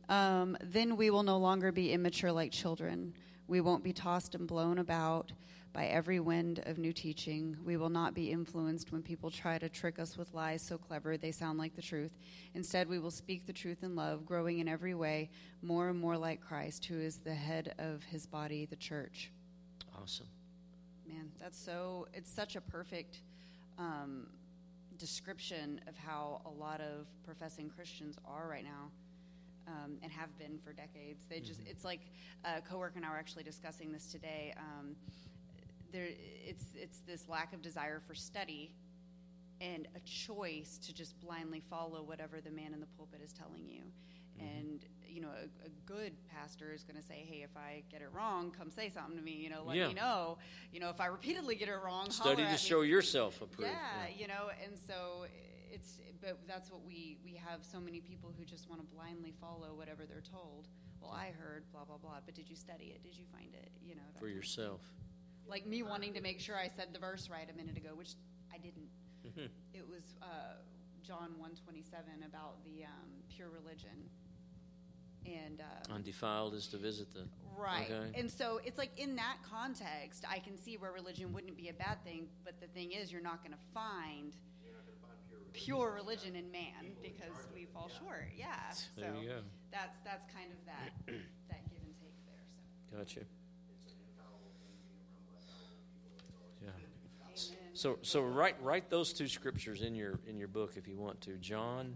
[0.08, 3.14] Um, then we will no longer be immature like children.
[3.48, 5.32] We won't be tossed and blown about
[5.74, 7.58] by every wind of new teaching.
[7.66, 11.18] We will not be influenced when people try to trick us with lies so clever
[11.18, 12.18] they sound like the truth.
[12.54, 15.30] Instead, we will speak the truth in love, growing in every way
[15.62, 19.32] more and more like Christ, who is the head of his body, the church.
[20.06, 20.28] Awesome.
[21.08, 23.22] Man, that's so, it's such a perfect
[23.80, 24.28] um,
[25.00, 28.92] description of how a lot of professing Christians are right now
[29.68, 31.24] um, and have been for decades.
[31.28, 32.02] They just, it's like
[32.44, 34.54] a coworker and I were actually discussing this today.
[34.60, 34.96] Um,
[35.92, 36.10] there,
[36.48, 38.76] it's, it's this lack of desire for study
[39.60, 43.68] and a choice to just blindly follow whatever the man in the pulpit is telling
[43.68, 43.82] you.
[44.40, 48.02] And you know, a, a good pastor is going to say, "Hey, if I get
[48.02, 49.32] it wrong, come say something to me.
[49.32, 49.88] You know, let Yeah.
[49.88, 50.38] me know.
[50.74, 53.72] You know, if I repeatedly get it wrong, Study to at me." show yourself approved.
[53.72, 55.26] Yeah, you know, and so
[55.72, 59.34] it's, but that's what we we have so many people who just want to blindly
[59.40, 60.68] follow whatever they're told.
[61.00, 63.02] Well, I heard blah blah blah, but did you study it?
[63.02, 63.72] Did you find it?
[63.82, 64.82] You know, for yourself.
[65.48, 68.16] like me wanting to make sure I said the verse right a minute ago, which
[68.54, 68.90] I didn't.
[69.26, 69.50] Mhm.
[69.74, 70.56] It was uh,
[71.04, 74.10] John one twenty seven about the um, pure religion,
[75.26, 77.28] and uh, Undefiled is to visit the.
[77.58, 77.90] Right.
[77.90, 78.20] Okay.
[78.20, 81.74] And so it's like in that context, I can see where religion wouldn't be a
[81.74, 84.36] bad thing, but the thing is, you're not going to find
[85.56, 88.28] pure religion in man because we fall short.
[88.36, 88.56] Yeah.
[88.98, 89.36] There so you go.
[89.72, 90.92] that's that's kind of that
[91.50, 92.44] that give and take there.
[92.92, 93.20] So Gotcha.
[96.62, 96.70] Yeah.
[97.74, 101.22] So so write write those two scriptures in your in your book if you want
[101.22, 101.38] to.
[101.38, 101.96] John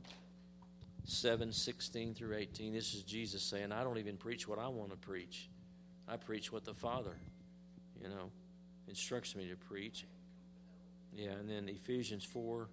[1.06, 2.74] seven sixteen through eighteen.
[2.74, 5.50] This is Jesus saying, I don't even preach what I want to preach.
[6.08, 7.16] I preach what the Father,
[8.02, 8.32] you know,
[8.88, 10.06] instructs me to preach.
[11.14, 12.70] Yeah, and then Ephesians four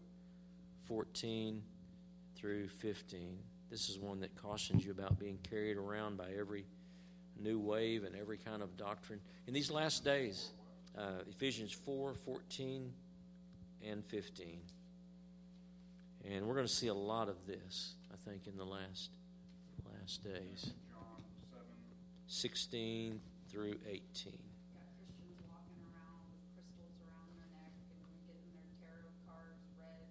[0.84, 1.62] fourteen
[2.36, 3.38] through fifteen.
[3.70, 6.64] This is one that cautions you about being carried around by every
[7.40, 9.20] new wave and every kind of doctrine.
[9.46, 10.50] In these last days,
[10.96, 12.92] uh, Ephesians 4 14
[13.86, 14.60] and 15.
[16.28, 19.10] And we're going to see a lot of this, I think, in the last
[20.00, 20.72] last days.
[22.28, 23.94] 16 through 18.
[23.94, 24.02] got
[24.98, 30.10] Christians walking around with crystals around their neck and getting their tarot cards read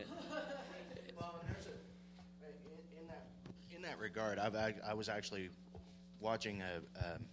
[1.20, 3.28] Well, and there's in, in that
[3.76, 5.50] in that regard, I've ac- I was actually
[6.20, 6.80] watching a.
[7.04, 7.24] Um,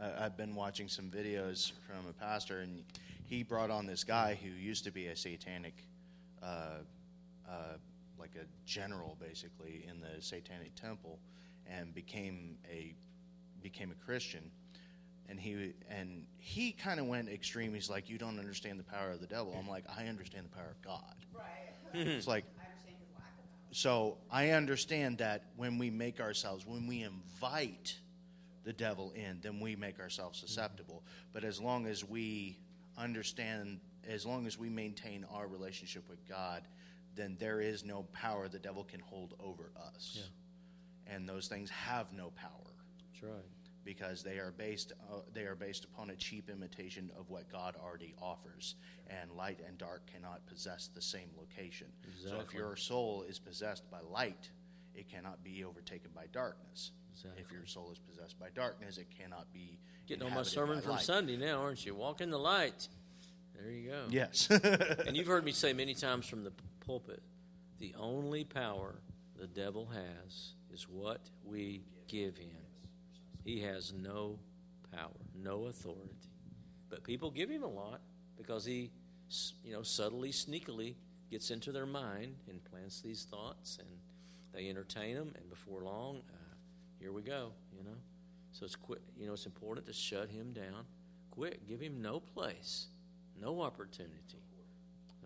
[0.00, 2.84] I- I've been watching some videos from a pastor, and
[3.24, 5.74] he brought on this guy who used to be a satanic,
[6.42, 6.78] uh,
[7.48, 7.76] uh,
[8.18, 11.18] like a general, basically in the satanic temple,
[11.66, 12.94] and became a
[13.62, 14.50] became a Christian.
[15.28, 17.72] And he and he kind of went extreme.
[17.72, 20.54] He's like, "You don't understand the power of the devil." I'm like, "I understand the
[20.54, 21.70] power of God." right.
[21.94, 23.24] It's like I understand his lack
[23.70, 27.96] so I understand that when we make ourselves, when we invite
[28.64, 31.04] the devil in, then we make ourselves susceptible.
[31.32, 32.58] But as long as we
[32.98, 36.62] understand, as long as we maintain our relationship with God,
[37.14, 40.28] then there is no power the devil can hold over us.
[41.06, 42.72] And those things have no power
[43.12, 43.44] That's right.
[43.84, 47.76] because they are based uh, they are based upon a cheap imitation of what God
[47.82, 48.74] already offers,
[49.08, 51.88] and light and dark cannot possess the same location.
[52.26, 54.48] So if your soul is possessed by light,
[54.94, 56.92] it cannot be overtaken by darkness.
[57.36, 60.92] If your soul is possessed by darkness, it cannot be Getting on my sermon from
[60.92, 61.02] light.
[61.02, 61.94] Sunday now, aren't you?
[61.94, 62.88] Walk in the light.
[63.54, 64.04] There you go.
[64.10, 64.48] Yes.
[65.06, 66.52] And you've heard me say many times from the
[66.84, 67.22] pulpit
[67.78, 68.94] the only power
[69.38, 72.50] the devil has is what we give him.
[73.44, 74.38] He has no
[74.92, 76.30] power, no authority.
[76.88, 78.00] But people give him a lot
[78.36, 78.90] because he,
[79.62, 80.94] you know, subtly, sneakily
[81.30, 83.88] gets into their mind and plants these thoughts, and
[84.52, 86.54] they entertain them, and before long, uh,
[87.00, 87.52] here we go.
[87.76, 87.96] You know,
[88.54, 89.02] so it's quit.
[89.18, 90.86] You know, it's important to shut him down.
[91.30, 92.86] Quick, give him no place,
[93.40, 94.14] no opportunity.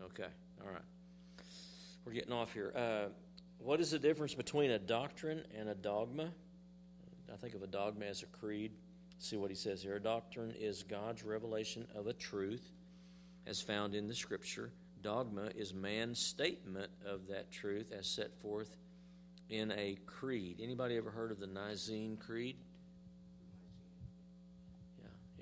[0.03, 0.29] Okay,
[0.62, 0.83] all right.
[2.05, 2.72] We're getting off here.
[2.74, 3.09] Uh,
[3.59, 6.31] what is the difference between a doctrine and a dogma?
[7.31, 8.72] I think of a dogma as a creed.
[9.18, 9.97] See what he says here.
[9.97, 12.72] A doctrine is God's revelation of a truth
[13.47, 14.72] as found in the Scripture.
[15.03, 18.76] Dogma is man's statement of that truth as set forth
[19.51, 20.61] in a creed.
[20.62, 22.57] Anybody ever heard of the Nicene Creed?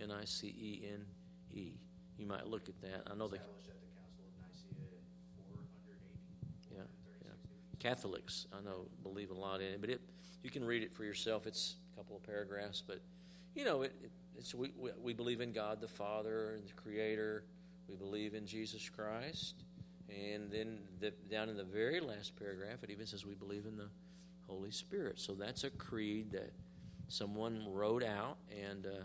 [0.01, 1.05] N I C E N
[1.53, 1.73] E.
[2.19, 3.03] You might look at that.
[3.11, 6.75] I know the Established at the Council of Nicaea in 480.
[6.75, 6.81] yeah,
[7.25, 7.79] yeah.
[7.79, 10.01] Catholics, I know, believe a lot in it, but it
[10.43, 11.47] you can read it for yourself.
[11.47, 13.01] It's a couple of paragraphs, but
[13.55, 16.73] you know, it, it, it's we, we we believe in God the Father and the
[16.73, 17.45] Creator.
[17.89, 19.65] We believe in Jesus Christ,
[20.09, 23.77] and then the, down in the very last paragraph, it even says we believe in
[23.77, 23.89] the
[24.47, 25.19] Holy Spirit.
[25.21, 26.53] So that's a creed that
[27.09, 29.05] someone wrote out, and uh,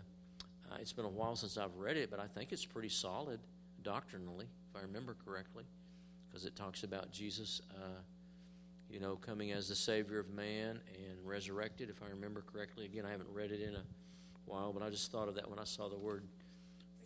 [0.72, 3.40] uh, it's been a while since I've read it, but I think it's pretty solid
[3.82, 5.64] doctrinally, if I remember correctly,
[6.28, 8.00] because it talks about Jesus, uh,
[8.88, 12.84] you know, coming as the Savior of man and resurrected, if I remember correctly.
[12.84, 13.82] Again, I haven't read it in a
[14.46, 16.24] while, but I just thought of that when I saw the word.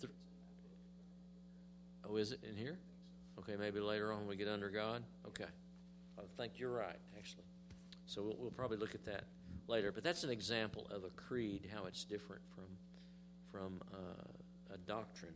[0.01, 0.13] Th-
[2.09, 2.79] oh, is it in here?
[3.39, 5.03] Okay, maybe later on when we get under God.
[5.27, 5.45] Okay,
[6.19, 7.45] I think you're right, actually.
[8.07, 9.25] So we'll, we'll probably look at that
[9.69, 9.93] later.
[9.93, 12.65] But that's an example of a creed, how it's different from
[13.57, 15.35] from uh, a doctrine.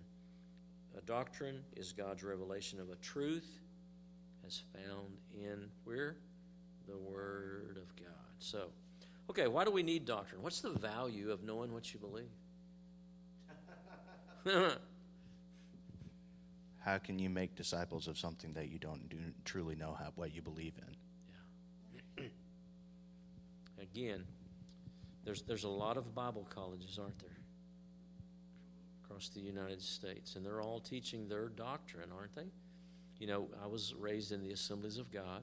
[0.98, 3.60] A doctrine is God's revelation of a truth
[4.46, 6.16] as found in where?
[6.88, 8.12] The Word of God.
[8.38, 8.64] So,
[9.30, 10.42] okay, why do we need doctrine?
[10.42, 12.28] What's the value of knowing what you believe?
[16.80, 20.34] How can you make disciples of something that you don't do, truly know how, what
[20.34, 20.72] you believe
[22.18, 22.30] in?
[23.82, 24.24] Again,
[25.24, 27.39] there's there's a lot of Bible colleges, aren't there?
[29.10, 32.46] Across the United States, and they're all teaching their doctrine, aren't they?
[33.18, 35.42] You know, I was raised in the Assemblies of God,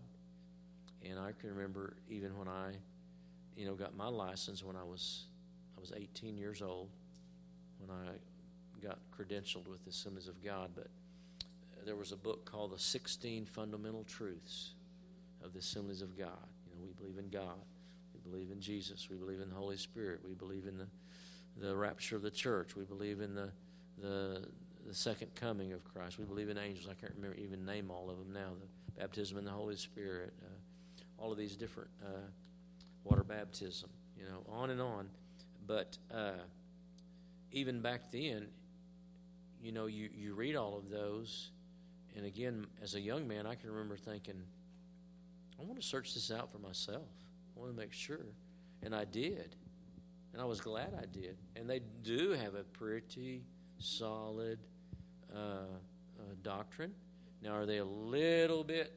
[1.03, 2.71] and I can remember even when I,
[3.57, 5.25] you know, got my license when I was
[5.77, 6.87] I was 18 years old
[7.79, 10.87] when I got credentialed with the Assemblies of God, but
[11.85, 14.71] there was a book called The 16 Fundamental Truths
[15.43, 16.47] of the Assemblies of God.
[16.65, 17.57] You know, we believe in God.
[18.13, 19.09] We believe in Jesus.
[19.09, 20.21] We believe in the Holy Spirit.
[20.25, 20.87] We believe in the,
[21.59, 22.75] the rapture of the church.
[22.75, 23.49] We believe in the,
[24.01, 24.47] the,
[24.87, 26.19] the second coming of Christ.
[26.19, 26.87] We believe in angels.
[26.89, 28.49] I can't remember even name all of them now.
[28.59, 30.33] The baptism in the Holy Spirit.
[30.41, 32.27] Uh, all of these different uh,
[33.03, 33.89] water baptism.
[34.17, 35.09] You know, on and on.
[35.65, 36.31] But uh,
[37.51, 38.47] even back then,
[39.61, 41.49] you know, you, you read all of those,
[42.15, 44.41] and again, as a young man, I can remember thinking,
[45.59, 47.07] I want to search this out for myself.
[47.55, 48.25] I want to make sure.
[48.83, 49.55] And I did.
[50.33, 51.37] And I was glad I did.
[51.55, 53.43] And they do have a pretty
[53.79, 54.59] solid
[55.33, 55.63] uh, uh,
[56.43, 56.93] doctrine.
[57.41, 58.93] Now, are they a little bit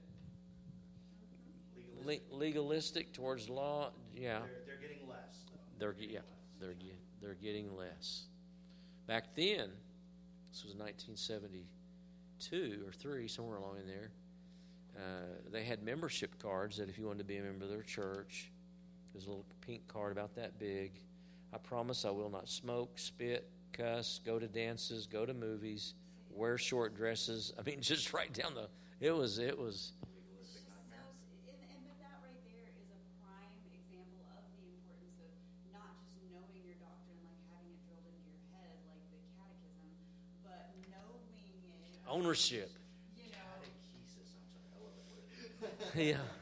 [2.05, 3.91] legalistic, legalistic towards law?
[4.15, 4.41] Yeah.
[4.41, 5.59] They're, they're getting less, though.
[5.79, 6.21] They're yeah,
[6.59, 8.25] they're ge- they're getting less.
[9.07, 9.71] Back then,
[10.51, 14.11] this was 1972 or three, somewhere along in there.
[14.97, 17.83] Uh, they had membership cards that if you wanted to be a member of their
[17.83, 18.53] church,
[19.13, 20.93] there's a little pink card about that big.
[21.53, 25.95] I promise I will not smoke, spit, cuss, go to dances, go to movies,
[26.31, 27.53] wear short dresses.
[27.59, 28.69] I mean, just right down the.
[29.01, 29.93] It was it was.
[45.95, 46.19] So, and,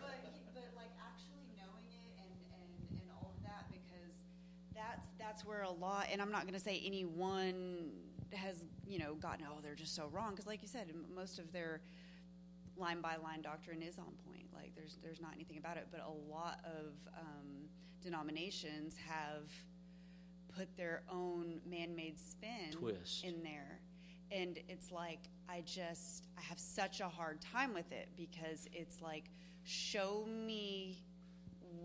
[5.39, 6.07] that's where a lot.
[6.11, 7.91] And I'm not going to say anyone
[8.35, 11.51] has you know gotten oh they're just so wrong because like you said most of
[11.51, 11.81] their
[12.77, 14.47] line by line doctrine is on point.
[14.53, 17.69] Like there's there's not anything about it, but a lot of um,
[18.03, 19.51] denominations have
[20.57, 23.25] put their own man-made spin Twist.
[23.25, 23.81] in there,
[24.33, 29.01] and it's like I just I have such a hard time with it because it's
[29.01, 29.31] like
[29.63, 30.99] show me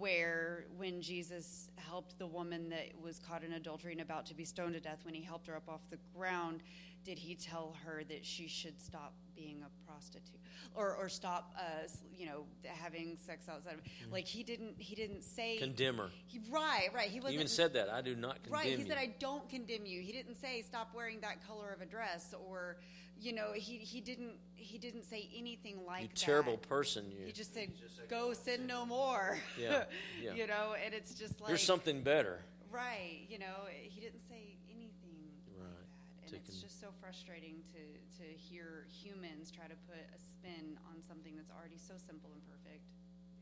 [0.04, 4.44] where when Jesus helped the woman that was caught in adultery and about to be
[4.44, 6.60] stoned to death when he helped her up off the ground
[7.06, 10.40] did he tell her that she should stop being a prostitute
[10.76, 13.80] or or stop uh, you know having sex outside of
[14.12, 16.10] like he didn't he didn't say Condemn her.
[16.28, 17.90] he, right right he He wasn't even said that.
[17.90, 18.86] I do not condemn Right, he you.
[18.88, 22.34] said, "I don't condemn you." He didn't say stop wearing that color of a dress,
[22.50, 22.78] or
[23.20, 24.34] you know, he he didn't
[24.64, 26.16] he didn't say anything like you that.
[26.16, 27.06] terrible person.
[27.12, 27.26] You.
[27.26, 27.70] He just said,
[28.10, 29.84] "Go sin no more." Yeah,
[30.22, 30.34] yeah.
[30.34, 32.40] you know, and it's just like You're something better.
[32.72, 33.22] right.
[33.30, 35.20] You know, he didn't say anything
[35.56, 37.82] Right, like that, and to it's just so frustrating to
[38.24, 42.42] to hear humans try to put a spin on something that's already so simple and
[42.48, 42.84] perfect.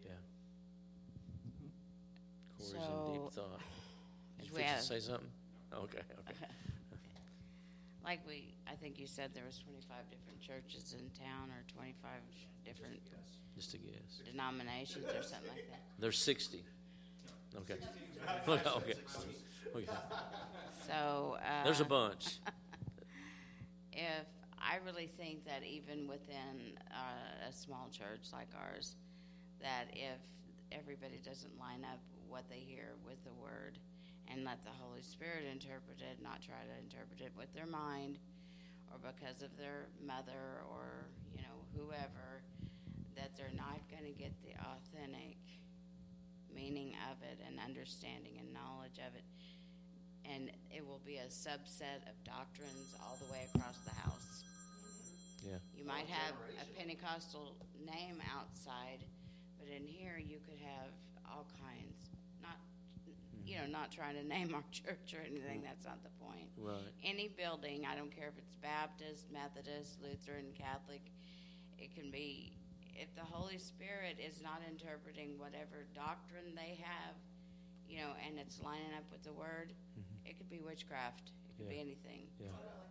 [0.05, 0.11] Yeah.
[1.47, 1.71] Mm-hmm.
[2.57, 3.61] Corey's in deep thought.
[4.39, 5.29] Did you we to say something?
[5.73, 6.45] Okay, okay.
[8.03, 12.21] Like we, I think you said there was twenty-five different churches in town, or twenty-five
[12.65, 12.99] different
[13.55, 14.21] Just a guess.
[14.29, 15.81] denominations, or something like that.
[15.99, 16.63] There's 60.
[17.57, 17.75] Okay.
[18.47, 18.69] Okay.
[18.69, 18.93] okay.
[19.75, 19.87] okay.
[20.87, 22.37] So uh, There's a bunch.
[23.93, 24.27] if
[24.59, 28.95] I really think that even within uh, a small church like ours,
[29.59, 30.19] that if
[30.71, 31.99] everybody doesn't line up
[32.29, 33.79] what they hear with the word
[34.27, 38.19] and let the Holy Spirit interpret it, not try to interpret it with their mind
[38.91, 42.43] or because of their mother or you know whoever,
[43.15, 45.39] that they're not going to get the authentic
[46.53, 49.23] meaning of it and understanding and knowledge of it
[50.25, 54.43] and it will be a subset of doctrines all the way across the house.
[55.43, 55.57] Yeah.
[55.75, 59.03] You might have a Pentecostal name outside,
[59.57, 60.93] but in here you could have
[61.25, 62.10] all kinds.
[63.51, 65.61] Not, you know, not trying to name our church or anything.
[65.63, 66.49] That's not the point.
[66.57, 66.91] Right.
[67.03, 71.01] Any building, I don't care if it's Baptist, Methodist, Lutheran, Catholic,
[71.77, 72.53] it can be.
[72.93, 77.15] If the Holy Spirit is not interpreting whatever doctrine they have,
[77.87, 80.27] you know, and it's lining up with the Word, mm-hmm.
[80.29, 81.31] it could be witchcraft.
[81.49, 82.27] It could be anything.
[82.37, 82.47] Yeah.
[82.47, 82.90] Sort of like all the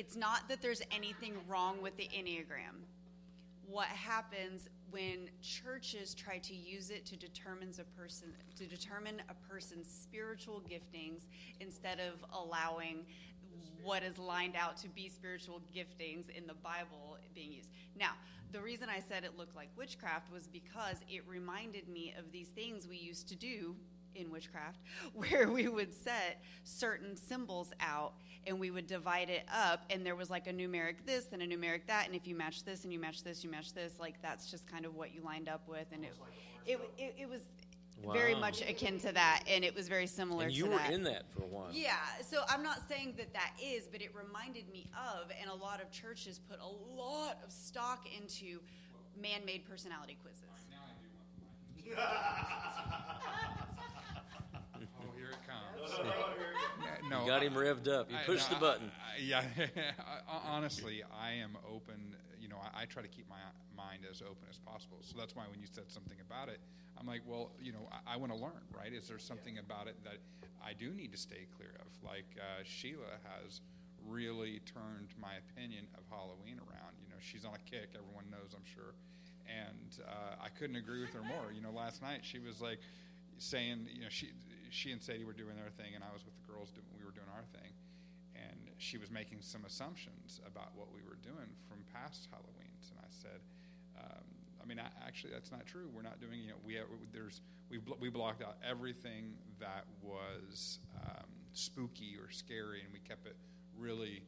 [0.00, 2.86] It's not that there's anything wrong with the Enneagram.
[3.66, 9.34] What happens when churches try to use it to determine a person to determine a
[9.46, 11.26] person's spiritual giftings
[11.60, 13.04] instead of allowing
[13.82, 17.68] what is lined out to be spiritual giftings in the Bible being used.
[17.94, 18.12] Now,
[18.52, 22.48] the reason I said it looked like witchcraft was because it reminded me of these
[22.48, 23.76] things we used to do
[24.14, 24.80] in witchcraft
[25.14, 28.14] where we would set certain symbols out
[28.46, 31.46] and we would divide it up and there was like a numeric this and a
[31.46, 34.20] numeric that and if you match this and you match this you match this like
[34.22, 36.12] that's just kind of what you lined up with and it
[36.66, 37.40] it, it, it was
[38.12, 40.92] very much akin to that and it was very similar And you to were that
[40.92, 41.68] in that for a while.
[41.70, 45.54] yeah, so I'm not saying that that is, but it reminded me of, and a
[45.54, 46.66] lot of churches put a
[46.98, 48.60] lot of stock into
[49.20, 50.44] man made personality quizzes.
[50.70, 52.00] Now I do want the mic.
[54.98, 55.69] oh, here it comes.
[57.08, 58.10] No, You got him revved up.
[58.10, 58.90] You I- pushed no, the button.
[58.94, 59.44] I- I- yeah,
[60.46, 62.14] honestly, I am open.
[62.40, 63.36] You know, I, I try to keep my
[63.76, 64.98] mind as open as possible.
[65.02, 66.60] So that's why when you said something about it,
[66.98, 68.92] I'm like, well, you know, I, I want to learn, right?
[68.92, 70.18] Is there something about it that
[70.62, 71.88] I do need to stay clear of?
[72.04, 73.60] Like uh, Sheila has
[74.06, 76.94] really turned my opinion of Halloween around.
[77.02, 77.90] You know, she's on a kick.
[77.94, 78.94] Everyone knows, I'm sure.
[79.48, 81.52] And uh, I couldn't agree with her more.
[81.52, 82.78] You know, last night she was like
[83.38, 84.30] saying, you know, she
[84.70, 86.70] she and Sadie were doing their thing, and I was with the girls.
[86.70, 87.70] Doing, we were doing our thing,
[88.34, 92.98] and she was making some assumptions about what we were doing from past Halloweens, and
[93.02, 93.40] I said,
[93.98, 94.24] um,
[94.62, 95.88] I mean, I, actually, that's not true.
[95.94, 96.40] We're not doing.
[96.40, 102.16] You know, we have, there's we blo- we blocked out everything that was um, spooky
[102.20, 103.36] or scary, and we kept it
[103.76, 104.22] really,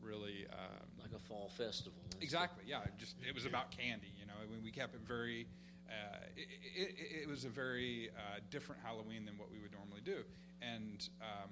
[0.00, 0.46] really.
[0.52, 2.02] Um, Like a fall festival.
[2.20, 2.64] Exactly.
[2.66, 2.82] Yeah.
[2.84, 4.12] it Just it was about candy.
[4.18, 5.46] You know, I mean, we kept it very.
[5.88, 10.02] Uh, it, it, it was a very uh, different Halloween than what we would normally
[10.04, 10.20] do.
[10.60, 11.50] And um,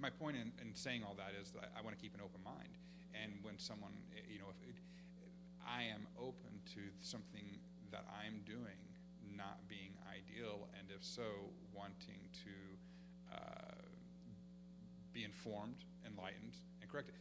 [0.00, 2.42] my point in, in saying all that is that I want to keep an open
[2.44, 2.74] mind.
[3.14, 3.92] And when someone,
[4.28, 4.74] you know, it,
[5.66, 7.58] I am open to something
[7.90, 8.78] that I'm doing
[9.36, 11.22] not being ideal, and if so,
[11.72, 13.78] wanting to uh,
[15.12, 17.14] be informed, enlightened, and corrected.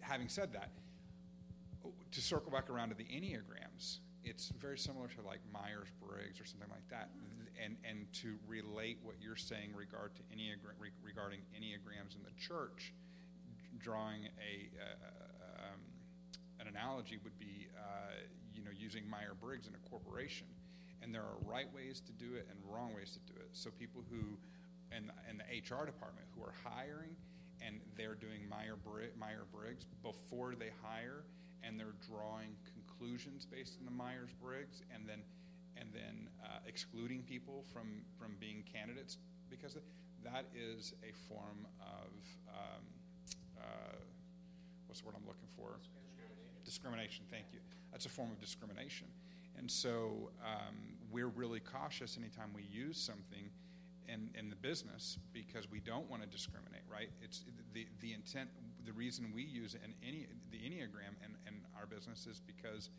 [0.00, 0.70] Having said that,
[2.10, 6.44] to circle back around to the enneagrams, it's very similar to like Myers Briggs or
[6.44, 7.10] something like that,
[7.62, 12.92] and and to relate what you're saying regard to enneagram regarding enneagrams in the church,
[13.78, 15.80] drawing a uh, um,
[16.60, 18.22] an analogy would be uh,
[18.54, 20.46] you know using Myers Briggs in a corporation,
[21.02, 23.50] and there are right ways to do it and wrong ways to do it.
[23.52, 24.38] So people who
[24.94, 27.16] and and the HR department who are hiring
[27.64, 28.76] and they're doing Meyer
[29.52, 31.24] Briggs before they hire,
[31.62, 32.56] and they're drawing
[33.50, 35.22] based on the Myers Briggs, and then
[35.76, 39.18] and then uh, excluding people from from being candidates
[39.50, 39.76] because
[40.22, 42.12] that is a form of
[42.48, 42.84] um,
[43.58, 43.96] uh,
[44.86, 45.78] what's the word I'm looking for?
[46.64, 47.24] Discrimination.
[47.30, 47.58] Thank you.
[47.90, 49.08] That's a form of discrimination,
[49.58, 50.76] and so um,
[51.10, 53.50] we're really cautious anytime we use something
[54.08, 57.10] in, in the business because we don't want to discriminate, right?
[57.22, 58.50] It's the, the intent,
[58.84, 62.90] the reason we use an, any, the Enneagram in, in our business is because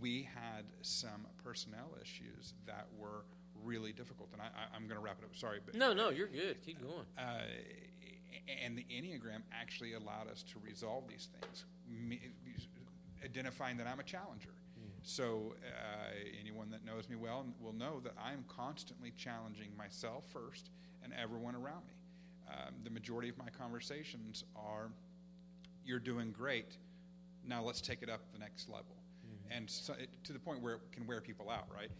[0.00, 3.24] we had some personnel issues that were
[3.64, 4.28] really difficult.
[4.32, 5.34] And I, I, I'm going to wrap it up.
[5.36, 6.64] Sorry, but No, no, you're good.
[6.64, 7.04] Keep going.
[7.18, 7.40] uh,
[8.64, 12.20] and the Enneagram actually allowed us to resolve these things, me,
[13.24, 14.50] identifying that I'm a challenger.
[15.02, 16.10] So, uh,
[16.40, 20.70] anyone that knows me well will know that I'm constantly challenging myself first
[21.02, 21.94] and everyone around me.
[22.48, 24.90] Um, the majority of my conversations are,
[25.84, 26.76] You're doing great.
[27.50, 28.94] Now let's take it up the next level.
[29.50, 31.90] And so it, to the point where it can wear people out, right?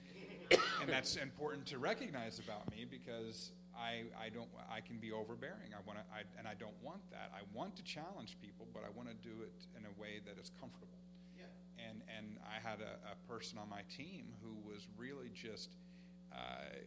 [0.81, 5.75] and that's important to recognize about me because I, I don't I can be overbearing.
[5.75, 7.33] I want to I, and I don't want that.
[7.35, 10.41] I want to challenge people, but I want to do it in a way that
[10.41, 11.03] is comfortable.
[11.37, 11.51] Yeah.
[11.83, 15.75] And and I had a, a person on my team who was really just
[16.33, 16.79] uh,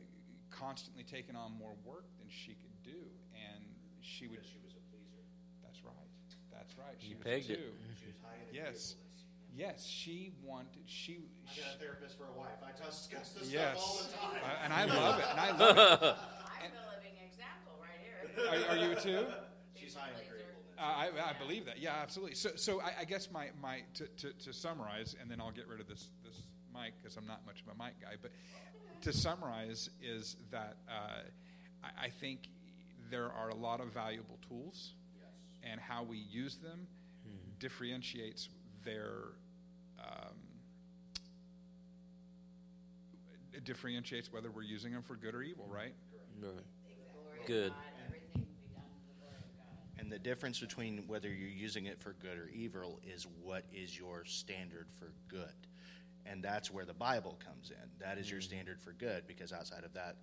[0.49, 3.03] constantly taking on more work than she could do,
[3.35, 3.63] and
[3.99, 4.39] she would.
[4.47, 4.72] She was
[6.63, 6.95] That's right.
[6.99, 7.59] You She was pegged it.
[7.99, 8.95] She was high in Yes.
[9.55, 10.81] Yes, she wanted.
[10.87, 11.19] She.
[11.45, 12.57] I got a therapist for a wife.
[12.63, 14.43] I discuss this Yes, stuff all the time.
[14.43, 15.25] Uh, and I love it.
[15.29, 16.15] And I love it.
[16.57, 18.71] I'm a living example right here.
[18.71, 19.27] Are, are you too?
[19.75, 20.73] She's high in agreeableness.
[20.79, 21.79] Uh, I, I believe that.
[21.79, 22.33] Yeah, absolutely.
[22.33, 25.67] So, so I, I guess my, my to, to, to summarize, and then I'll get
[25.67, 26.41] rid of this this
[26.73, 28.15] mic because I'm not much of a mic guy.
[28.19, 28.31] But
[29.01, 31.21] to summarize is that uh,
[31.83, 32.49] I, I think
[33.11, 34.93] there are a lot of valuable tools,
[35.69, 36.87] and how we use them
[37.59, 38.49] differentiates
[38.83, 39.13] their.
[39.99, 40.35] Um,
[43.53, 45.93] it differentiates whether we're using them for good or evil, right?
[46.41, 46.41] Right.
[46.41, 47.71] Glory Good.
[47.71, 50.01] God, Everything can be done for the glory of God.
[50.01, 53.97] And the difference between whether you're using it for good or evil is what is
[53.97, 55.53] your standard for good.
[56.25, 57.89] And that's where the Bible comes in.
[57.99, 60.17] That is your standard for good because outside of that,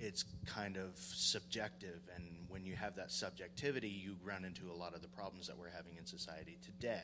[0.00, 2.00] it's kind of subjective.
[2.16, 5.58] And when you have that subjectivity, you run into a lot of the problems that
[5.58, 7.02] we're having in society today.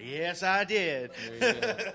[0.00, 1.10] Yes, I did.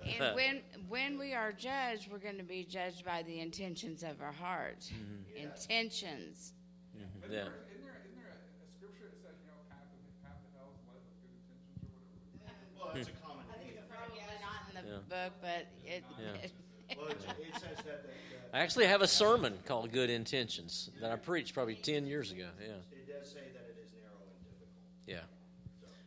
[0.00, 4.20] And when when we are judged, we're going to be judged by the intentions of
[4.22, 4.88] our heart.
[5.36, 6.54] Intentions.
[6.96, 7.04] Yeah.
[7.04, 10.50] Isn't there, isn't there a, a scripture that says, you know, path of, path of
[10.56, 12.00] hell is led with good intentions or
[12.40, 12.64] whatever?
[12.80, 13.44] Well, it's a common.
[13.92, 15.04] Probably not in the Yeah.
[15.04, 16.00] book, but it.
[16.16, 16.48] Yeah.
[16.48, 16.52] it
[16.96, 18.16] Well, it, it says that, that,
[18.52, 22.48] I actually have a sermon called Good Intentions that I preached probably 10 years ago.
[22.60, 22.72] Yeah.
[22.90, 24.68] it does say that it is narrow and difficult.
[25.06, 25.20] Yeah.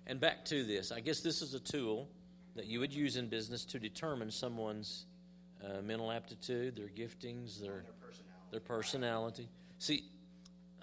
[0.07, 2.09] And back to this, I guess this is a tool
[2.55, 5.05] that you would use in business to determine someone's
[5.63, 8.51] uh, mental aptitude, their giftings, their Their personality.
[8.51, 9.49] their personality.
[9.79, 10.03] See,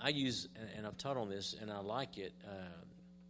[0.03, 2.33] I use, and- I've taught on this, and I like it.
[2.43, 2.53] Uh,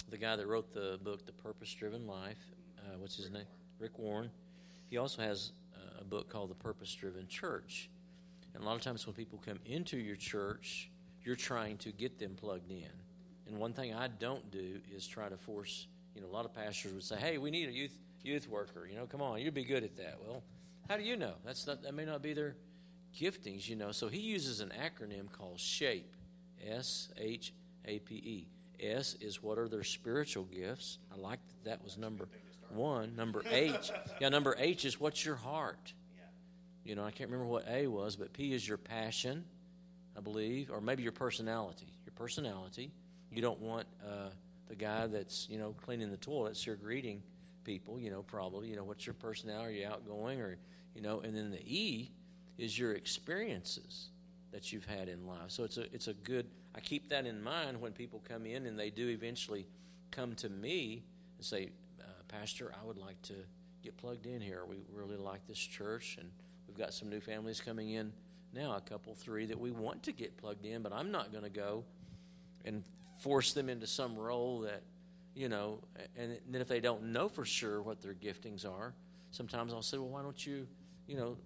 [0.09, 2.39] the guy that wrote the book, The Purpose Driven Life,
[2.79, 3.45] uh, what's his name?
[3.81, 4.31] Rick Warren.
[4.89, 7.91] He also has uh, a book called The Purpose Driven Church.
[8.55, 10.91] And a lot of times when people come into your church,
[11.23, 12.91] you're trying to get them plugged in.
[13.47, 16.55] And one thing I don't do is try to force, you know, a lot of
[16.55, 18.87] pastors would say, hey, we need a youth youth worker.
[18.87, 20.19] You know, come on, you'd be good at that.
[20.25, 20.43] Well,
[20.89, 21.35] how do you know?
[21.45, 22.57] That's not, that may not be their
[23.19, 23.93] giftings, you know.
[23.93, 26.15] So he uses an acronym called SHAPE,
[26.67, 27.53] S H
[27.87, 28.49] A P E.
[28.79, 30.99] S is what are their spiritual gifts.
[31.13, 32.29] I like that that was number
[32.71, 33.15] one.
[33.17, 33.91] Number H,
[34.21, 35.93] yeah, number H is what's your heart.
[36.85, 39.45] You know, I can't remember what A was, but P is your passion,
[40.17, 41.93] I believe, or maybe your personality.
[42.05, 42.91] Your personality.
[43.31, 44.31] You don't want uh,
[44.69, 47.23] the guy that's you know cleaning the toilets here greeting
[47.65, 47.99] people.
[47.99, 48.69] You know, probably.
[48.69, 49.77] You know, what's your personality?
[49.77, 50.59] Are you outgoing, or
[50.95, 51.21] you know?
[51.21, 52.11] And then the E
[52.59, 54.09] is your experiences
[54.53, 55.49] that you've had in life.
[55.49, 56.47] So it's a it's a good.
[56.75, 59.67] I keep that in mind when people come in and they do eventually
[60.11, 61.05] come to me
[61.37, 61.71] and say,
[62.01, 63.35] uh, Pastor, I would like to
[63.83, 64.65] get plugged in here.
[64.65, 66.31] We really like this church, and
[66.71, 68.13] we've got some new families coming in
[68.55, 71.45] now, a couple, three that we want to get plugged in, but I'm not going
[71.45, 71.85] to go
[72.65, 72.85] and
[73.23, 74.83] force them into some role that,
[75.35, 75.81] you know,
[76.17, 78.95] and then if they don't know for sure what their giftings are,
[79.31, 80.67] sometimes I'll say, well, why don't you,
[81.07, 81.37] you know,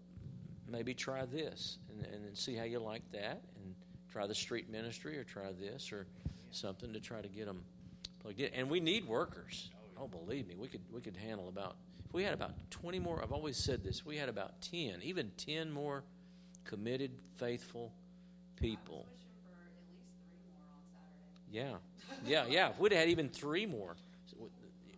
[0.69, 3.75] maybe try this and, and then see how you like that and
[4.13, 6.07] try the street ministry or try this or
[6.51, 7.63] something to try to get them
[8.21, 8.53] plugged in.
[8.55, 9.71] And we need workers.
[9.99, 11.77] Oh, oh, believe me, we could we could handle about
[12.15, 13.21] if we had about 20 more.
[13.21, 14.07] I've always said this.
[14.07, 16.05] We had about 10, even 10 more
[16.65, 17.93] committed, faithful
[18.55, 19.07] people.
[19.09, 20.83] Pushing for at least three more on
[21.51, 21.81] Saturday.
[22.25, 22.71] Yeah, yeah, yeah.
[22.71, 23.97] If we'd had even three more,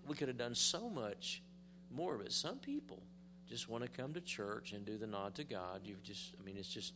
[0.07, 1.43] we could have done so much
[1.91, 2.19] more.
[2.19, 3.03] But some people
[3.49, 5.81] just want to come to church and do the nod to God.
[5.85, 6.93] You've just, I mean, it's just,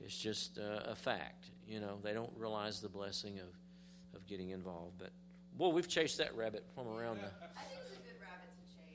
[0.00, 1.46] it's just uh, a fact.
[1.66, 3.48] You know, they don't realize the blessing of,
[4.14, 4.98] of getting involved.
[4.98, 5.12] But
[5.56, 7.28] boy, we've chased that rabbit from around the.
[7.28, 8.86] I think it's a good rabbit to chase.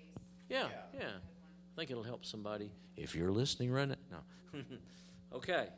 [0.51, 0.99] Yeah, Yeah.
[0.99, 1.07] yeah.
[1.07, 3.95] I think it'll help somebody if you're listening right now.
[4.53, 4.59] No.
[5.37, 5.69] okay.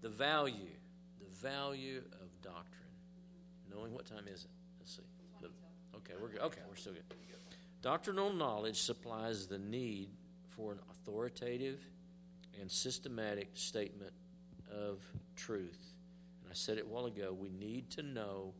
[0.00, 0.70] The value,
[1.18, 2.72] the value of doctrine.
[3.70, 4.50] Knowing what time is it?
[4.78, 5.02] Let's see.
[5.40, 5.50] The-
[5.98, 6.40] okay, we're good.
[6.40, 7.02] Okay, we're still good.
[7.82, 10.10] Doctrinal knowledge supplies the need
[10.48, 11.80] for an authoritative,
[12.60, 14.12] and systematic statement
[14.72, 14.98] of
[15.36, 15.78] truth.
[16.42, 18.54] And I said it a while ago we need to know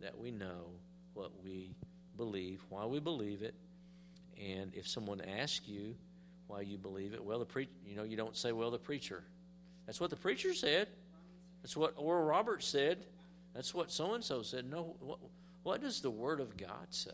[0.00, 0.70] that we know
[1.14, 1.74] what we
[2.16, 3.54] believe, why we believe it.
[4.42, 5.94] And if someone asks you
[6.48, 9.22] why you believe it, well, the pre- you know, you don't say, well, the preacher.
[9.86, 10.88] That's what the preacher said.
[11.62, 13.04] That's what Oral Roberts said.
[13.54, 14.68] That's what so and so said.
[14.68, 15.18] No, what,
[15.62, 17.10] what does the Word of God say?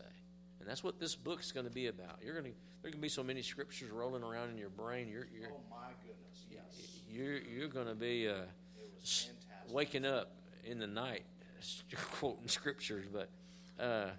[0.59, 2.19] And that's what this book's going to be about.
[2.23, 5.07] You're going to there can be so many scriptures rolling around in your brain.
[5.09, 6.45] You're you're Oh my goodness!
[6.49, 9.75] Yes, you're you're going to be uh, it was s- fantastic.
[9.75, 10.31] waking up
[10.63, 11.23] in the night
[12.19, 13.05] quoting scriptures.
[13.11, 13.29] But
[13.83, 14.09] uh,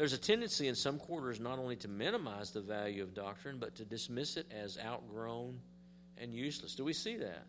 [0.00, 3.74] there's a tendency in some quarters not only to minimize the value of doctrine, but
[3.74, 5.60] to dismiss it as outgrown
[6.16, 6.74] and useless.
[6.74, 7.44] Do we see that?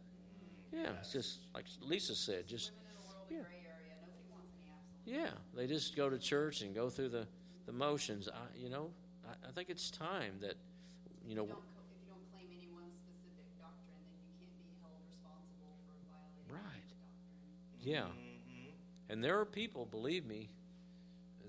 [0.74, 3.38] Yeah, it's just like Lisa said, just Living in a world Yeah.
[3.39, 5.32] of gray area, nobody wants any absolute.
[5.32, 7.26] yeah, they just go to church and go through the,
[7.68, 8.28] the motions.
[8.28, 8.89] I, you know,
[9.26, 10.56] I, I think it's time that,
[11.26, 14.43] you know, If you don't co- if you don't claim any one specific doctrine, you
[14.43, 16.91] can't be held responsible for violating Right.
[17.80, 18.12] yeah.
[18.12, 18.74] Mhm.
[19.08, 20.49] And there are people, believe me,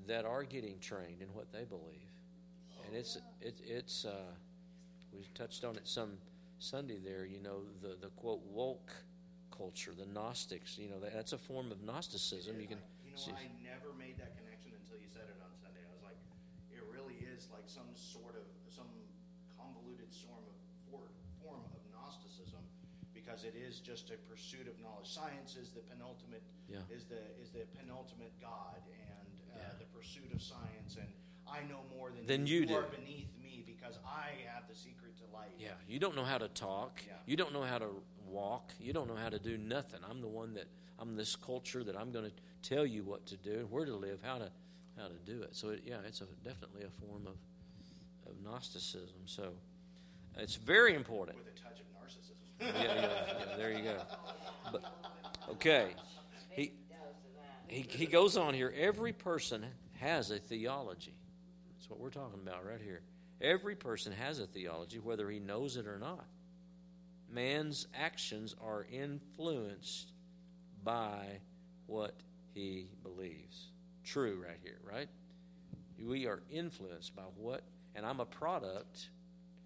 [0.07, 2.11] that are getting trained in what they believe,
[2.87, 4.33] and it's it, it's uh,
[5.13, 6.13] we touched on it some
[6.59, 7.25] Sunday there.
[7.25, 8.93] You know the the quote woke
[9.57, 10.79] culture, the Gnostics.
[10.79, 12.61] You know that, that's a form of Gnosticism.
[12.61, 15.53] You can You know, see- I never made that connection until you said it on
[15.61, 15.85] Sunday.
[15.87, 16.17] I was like,
[16.73, 18.89] it really is like some sort of some
[19.61, 20.57] convoluted form of
[20.91, 21.13] for-
[21.45, 22.65] form of Gnosticism,
[23.15, 25.07] because it is just a pursuit of knowledge.
[25.13, 26.81] Science is the penultimate Yeah.
[26.91, 29.22] is the is the penultimate God, and
[29.55, 29.79] uh, Yeah.
[29.79, 30.97] the pursuit of science.
[30.99, 31.09] And
[31.47, 32.97] I know more than Than you are do.
[32.97, 35.51] beneath me because I have the secret to life.
[35.59, 37.03] Yeah, you don't know how to talk.
[37.07, 37.15] Yeah.
[37.27, 37.89] You don't know how to
[38.27, 38.73] walk.
[38.81, 40.01] You don't know how to do nothing.
[40.09, 40.67] I'm the one that
[40.99, 42.33] I'm this culture that I'm going to
[42.69, 44.51] tell you what to do, where to live, how to
[44.99, 45.57] how to do it.
[45.57, 47.37] So it, yeah, it's a, definitely a form of
[48.31, 49.23] of Gnosticism.
[49.27, 49.53] So
[50.37, 51.39] it's very important.
[51.39, 52.37] with a touch of narcissism.
[52.61, 53.11] Yeah, yeah,
[53.51, 53.97] yeah, there you go.
[54.71, 54.83] But,
[55.51, 55.89] okay,
[56.51, 57.62] he Big dose of that.
[57.73, 58.73] He he goes on here.
[58.77, 59.65] Every person
[59.99, 61.15] has a theology.
[61.75, 63.01] That's what we're talking about right here.
[63.41, 66.27] Every person has a theology, whether he knows it or not.
[67.31, 70.13] Man's actions are influenced
[70.85, 71.41] by
[71.87, 72.15] what
[72.53, 73.69] he believes.
[74.05, 75.09] True, right here, right?
[75.99, 77.63] We are influenced by what,
[77.95, 79.09] and I'm a product.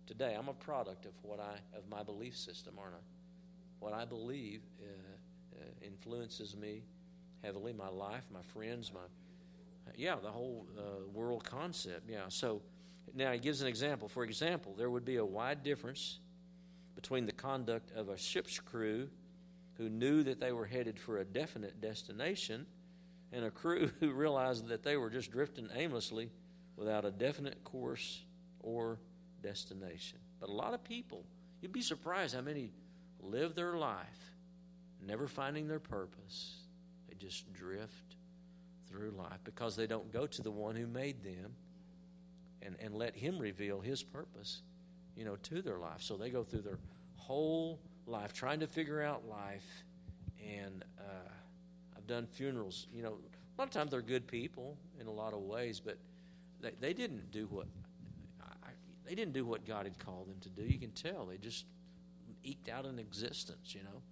[0.07, 3.04] Today, I'm a product of what I of my belief system, aren't I?
[3.80, 6.84] What I believe uh, uh, influences me
[7.47, 7.72] heavily.
[7.72, 9.01] My life, my friends, my
[9.97, 12.11] yeah, the whole uh, world concept.
[12.11, 12.24] Yeah.
[12.28, 12.61] So
[13.14, 14.09] now he gives an example.
[14.09, 16.18] For example, there would be a wide difference
[16.94, 19.09] between the conduct of a ship's crew
[19.74, 22.66] who knew that they were headed for a definite destination
[23.32, 26.30] and a crew who realized that they were just drifting aimlessly
[26.76, 28.24] without a definite course
[28.61, 28.99] or
[29.42, 30.18] destination.
[30.40, 31.24] But a lot of people,
[31.61, 32.72] you'd be surprised how many
[33.20, 34.34] live their life
[35.07, 36.65] never finding their purpose.
[37.18, 38.16] Just drift
[38.88, 41.54] through life because they don't go to the one who made them
[42.62, 44.62] and, and let him reveal his purpose,
[45.16, 46.00] you know, to their life.
[46.00, 46.78] So they go through their
[47.16, 49.84] whole life trying to figure out life.
[50.44, 51.30] And uh,
[51.96, 53.18] I've done funerals, you know,
[53.56, 55.96] a lot of times they're good people in a lot of ways, but
[56.60, 57.66] they, they didn't do what
[59.06, 60.62] they didn't do what God had called them to do.
[60.62, 61.64] You can tell they just
[62.42, 64.02] eked out an existence, you know.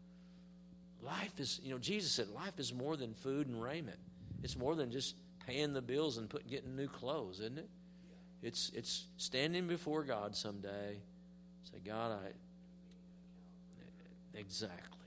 [1.05, 3.99] Life is, you know, Jesus said life is more than food and raiment.
[4.43, 5.15] It's more than just
[5.47, 7.69] paying the bills and getting new clothes, isn't it?
[8.43, 10.99] It's it's standing before God someday.
[11.71, 12.33] Say, God, I
[14.39, 14.99] exactly.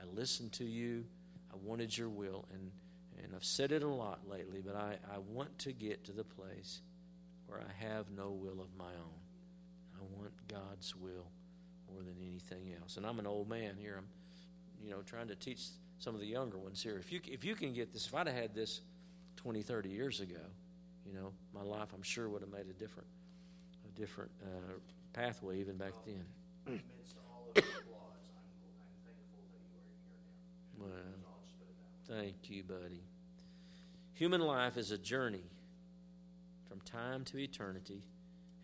[0.00, 1.04] I listened to you.
[1.52, 2.70] I wanted your will, and
[3.22, 6.24] and I've said it a lot lately, but I, I want to get to the
[6.24, 6.80] place
[7.46, 9.20] where I have no will of my own.
[9.98, 11.30] I want God's will
[11.90, 12.96] more than anything else.
[12.96, 13.96] And I'm an old man here.
[13.98, 14.06] I'm,
[14.86, 15.60] you know, trying to teach
[15.98, 16.96] some of the younger ones here.
[16.98, 18.80] If you if you can get this, if I'd have had this
[19.36, 20.40] 20, 30 years ago,
[21.04, 23.08] you know, my life I'm sure would have made a different
[23.84, 24.74] a different uh,
[25.12, 26.24] pathway even back then.
[26.66, 27.72] Amidst all of the flaws,
[28.36, 28.46] I'm,
[28.80, 29.90] I'm thankful that you are
[30.78, 30.86] here now.
[30.86, 31.76] Well, So I'll just put it
[32.08, 32.22] that way.
[32.22, 33.02] thank you, buddy.
[34.12, 35.44] Human life is a journey
[36.68, 38.02] from time to eternity,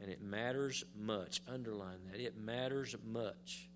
[0.01, 1.41] and it matters much.
[1.49, 2.21] Underline that.
[2.21, 3.69] It matters much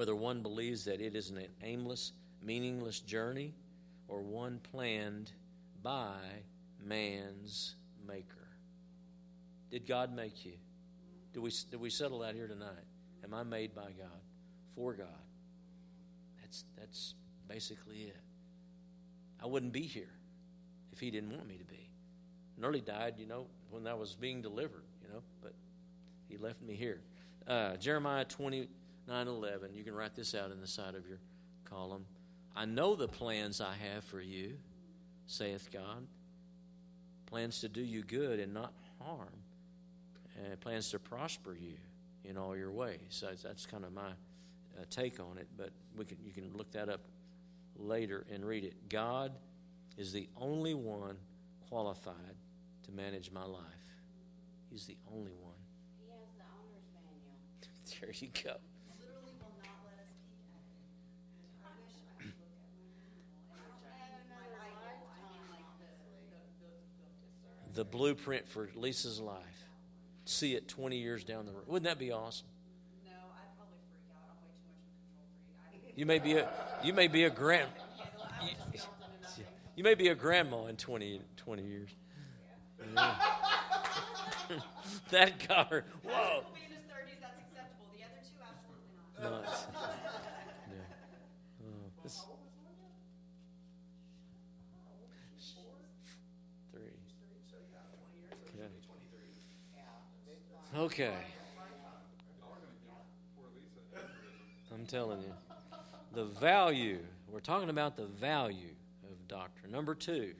[0.00, 3.52] whether one believes that it is an aimless, meaningless journey
[4.08, 5.30] or one planned
[5.82, 6.16] by
[6.82, 7.74] man's
[8.08, 8.48] maker.
[9.70, 10.54] Did God make you?
[11.34, 12.86] Did we, did we settle that here tonight?
[13.22, 14.22] Am I made by God,
[14.74, 15.06] for God?
[16.40, 17.14] That's, that's
[17.46, 18.16] basically it.
[19.38, 20.14] I wouldn't be here
[20.94, 21.90] if He didn't want me to be.
[22.56, 25.52] Nearly died, you know, when I was being delivered, you know, but
[26.26, 27.02] He left me here.
[27.46, 28.66] Uh, Jeremiah 20,
[29.08, 29.74] 9 11.
[29.74, 31.18] You can write this out in the side of your
[31.64, 32.04] column.
[32.54, 34.54] I know the plans I have for you,
[35.26, 36.06] saith God.
[37.26, 39.28] Plans to do you good and not harm,
[40.44, 41.76] and plans to prosper you
[42.24, 42.98] in all your ways.
[43.10, 46.72] So that's, kind of my uh, take on it, but we can, you can look
[46.72, 47.00] that up
[47.76, 48.88] later and read it.
[48.88, 49.32] God
[49.96, 51.16] is the only one
[51.68, 52.14] qualified
[52.84, 53.62] to manage my life.
[54.70, 55.54] He's the only one.
[55.98, 57.38] He has the owner's manual.
[58.00, 58.56] There you go.
[67.74, 69.66] The, blueprint for Lisa's life.
[70.24, 71.64] See it 20 years down the road.
[71.66, 72.46] Wouldn't that be awesome?
[73.04, 74.30] No, I'd probably freak out.
[74.30, 75.98] I'm way too much of a control freak.
[75.98, 76.48] You may be a
[76.84, 77.70] you may be a grand
[78.42, 78.80] you,
[79.76, 81.90] you may be a grandma in 20, 20 years.
[82.94, 83.14] Yeah.
[85.10, 85.84] that got her.
[86.04, 86.44] Whoa.
[89.22, 89.44] will
[100.80, 101.12] Okay.
[104.72, 105.34] I'm telling you.
[106.14, 107.00] The value.
[107.28, 108.72] We're talking about the value
[109.04, 109.72] of doctrine.
[109.72, 110.32] Number two,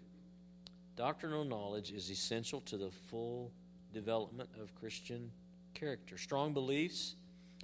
[0.96, 3.52] doctrinal knowledge is essential to the full
[3.92, 5.30] development of Christian
[5.74, 6.16] character.
[6.16, 7.16] Strong beliefs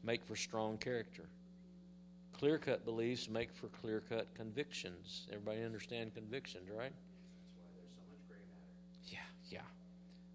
[0.05, 1.31] make for strong character.
[2.35, 5.27] Clear cut beliefs make for clear cut convictions.
[5.33, 6.93] Everybody understand convictions, right?
[9.09, 9.61] Yeah, yeah.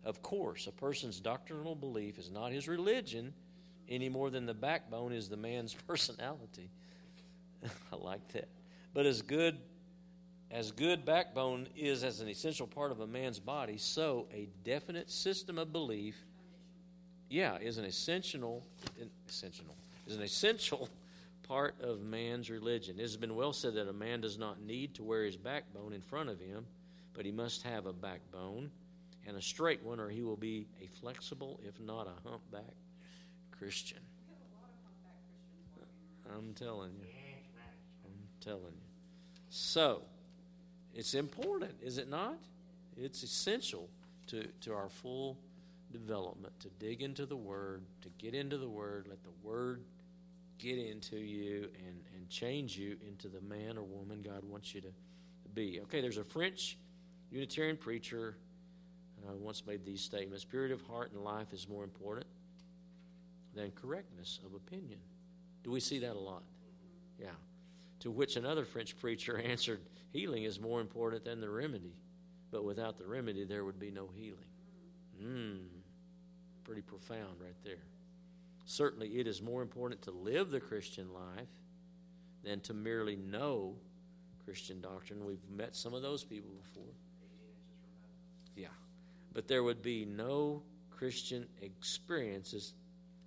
[0.04, 3.34] Of course, a person's doctrinal belief is not his religion
[3.88, 6.70] any more than the backbone is the man's personality.
[7.64, 8.50] I like that.
[8.94, 9.58] But as good
[10.50, 15.10] as good backbone is as an essential part of a man's body, so a definite
[15.10, 16.26] system of belief,
[17.30, 18.66] yeah, is an essential,
[19.30, 19.64] essential,
[20.06, 20.90] is an essential
[21.48, 23.00] part of man's religion.
[23.00, 25.94] It has been well said that a man does not need to wear his backbone
[25.94, 26.66] in front of him,
[27.14, 28.72] but he must have a backbone
[29.32, 32.76] and a straight one, or he will be a flexible, if not a humpback,
[33.58, 34.00] Christian.
[36.36, 37.08] I'm telling you.
[38.04, 38.90] I'm telling you.
[39.48, 40.02] So,
[40.94, 42.40] it's important, is it not?
[42.98, 43.90] It's essential
[44.28, 45.38] to, to our full
[45.94, 49.86] development to dig into the Word, to get into the Word, let the Word
[50.58, 54.82] get into you and, and change you into the man or woman God wants you
[54.82, 54.92] to
[55.54, 55.80] be.
[55.84, 56.78] Okay, there's a French
[57.32, 58.36] Unitarian preacher
[59.28, 62.28] uh, once made these statements Purity of heart and life is more important
[63.56, 65.00] than correctness of opinion.
[65.64, 66.44] Do we see that a lot?
[67.20, 67.30] Yeah.
[68.00, 71.96] To which another French preacher answered, Healing is more important than the remedy,
[72.52, 74.40] but without the remedy, there would be no healing.
[75.22, 75.60] Mmm.
[76.64, 77.84] Pretty profound right there.
[78.66, 81.50] Certainly, it is more important to live the Christian life
[82.44, 83.76] than to merely know
[84.46, 85.26] Christian doctrine.
[85.26, 86.94] We've met some of those people before.
[89.34, 92.74] But there would be no Christian experiences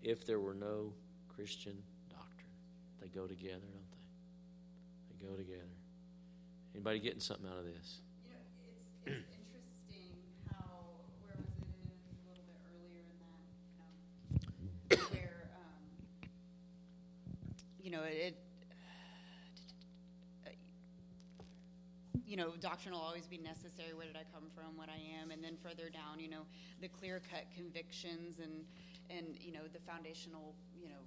[0.02, 0.92] if there were no
[1.34, 2.52] Christian doctrine.
[3.00, 4.06] They go together, don't they?
[5.10, 5.62] They go together.
[6.74, 8.02] Anybody getting something out of this?
[8.26, 10.12] You know, it's, it's interesting
[10.50, 13.40] how, where was it a little bit earlier in that,
[14.46, 15.84] um, where, um,
[17.82, 18.36] you know, it,
[22.34, 23.94] you know, doctrine will always be necessary.
[23.94, 24.76] Where did I come from?
[24.76, 26.42] What I am, and then further down, you know,
[26.80, 28.64] the clear-cut convictions and
[29.08, 31.04] and you know the foundational, you know,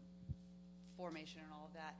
[0.96, 1.96] formation and all of that.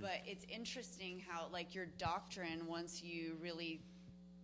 [0.00, 3.80] But it's interesting how, like, your doctrine, once you really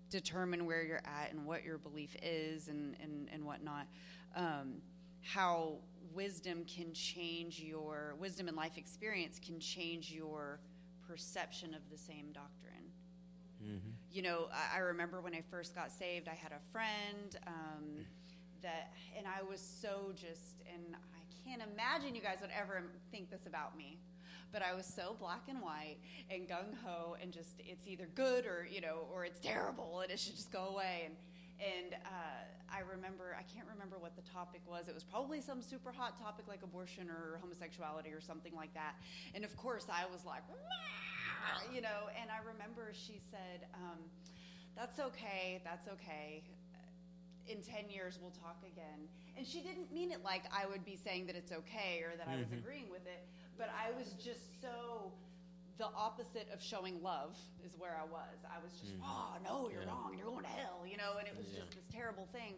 [0.09, 3.89] determine where you're at and what your belief is and and and whatnot,
[4.36, 4.74] um,
[5.22, 5.78] how
[6.14, 10.61] wisdom can change your wisdom and life experience can change your
[11.09, 12.93] perception of the same doctrine.
[14.18, 18.04] You know, I, I remember when I first got saved, I had a friend um,
[18.62, 23.30] that, and I was so just, and I can't imagine you guys would ever think
[23.30, 24.00] this about me.
[24.52, 25.98] But I was so black and white
[26.30, 30.10] and gung ho, and just it's either good or you know, or it's terrible, and
[30.10, 31.02] it should just go away.
[31.06, 31.14] And
[31.59, 34.88] and uh, I remember, I can't remember what the topic was.
[34.88, 38.94] It was probably some super hot topic like abortion or homosexuality or something like that.
[39.34, 42.09] And of course, I was like, "Nah," you know.
[42.20, 43.98] And I remember she said, um,
[44.76, 45.61] "That's okay.
[45.64, 46.44] That's okay.
[47.48, 50.96] In ten years, we'll talk again." And she didn't mean it like I would be
[50.96, 54.61] saying that it's okay or that I was agreeing with it, but I was just
[54.61, 55.12] so
[55.78, 58.38] the opposite of showing love is where I was.
[58.44, 59.88] I was just, oh no, you're Yeah.
[59.88, 61.60] wrong, you're going to hell, you know, and it was Yeah.
[61.60, 62.54] just this terrible thing.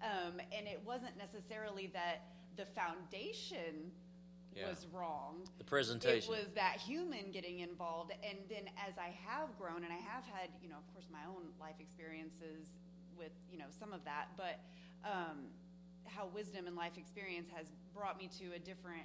[0.00, 2.22] Um, and it wasn't necessarily that
[2.56, 3.92] the foundation
[4.54, 4.68] Yeah.
[4.68, 5.46] was wrong.
[5.58, 6.32] The presentation.
[6.32, 10.24] It was that human getting involved, and then as I have grown, and I have
[10.26, 12.76] had, you know, of course, my own life experiences
[13.16, 14.60] with, you know, some of that, but
[15.04, 15.48] um,
[16.06, 19.04] how wisdom and life experience has brought me to a different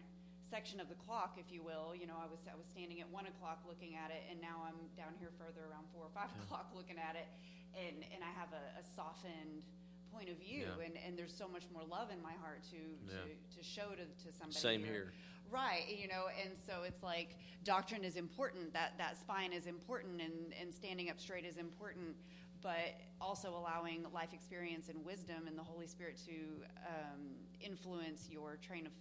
[0.50, 1.94] section of the clock, if you will.
[1.96, 4.64] You know, I was I was standing at one o'clock looking at it, and now
[4.64, 7.28] I'm down here further around four or five o'clock looking at it,
[7.76, 9.64] and and I have a, a softened
[10.14, 10.86] point of view, Yeah.
[10.86, 13.28] and and there's so much more love in my heart to Yeah.
[13.28, 14.58] to, to show to to somebody.
[14.60, 15.14] Same or- here.
[15.50, 20.20] Right, you know, and so it's like doctrine is important, that, that spine is important,
[20.20, 22.18] and, and standing up straight is important,
[22.62, 27.22] but also allowing life experience and wisdom and the Holy Spirit to um,
[27.62, 28.92] influence your train of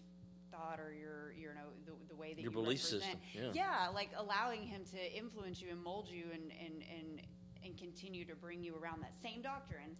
[0.57, 3.02] thought or your, you know, the, the way that Your you belief represent.
[3.02, 3.88] system, yeah.
[3.94, 7.20] like allowing Him to influence you and mold you and, and, and,
[7.64, 9.96] and continue to bring you around that same doctrine,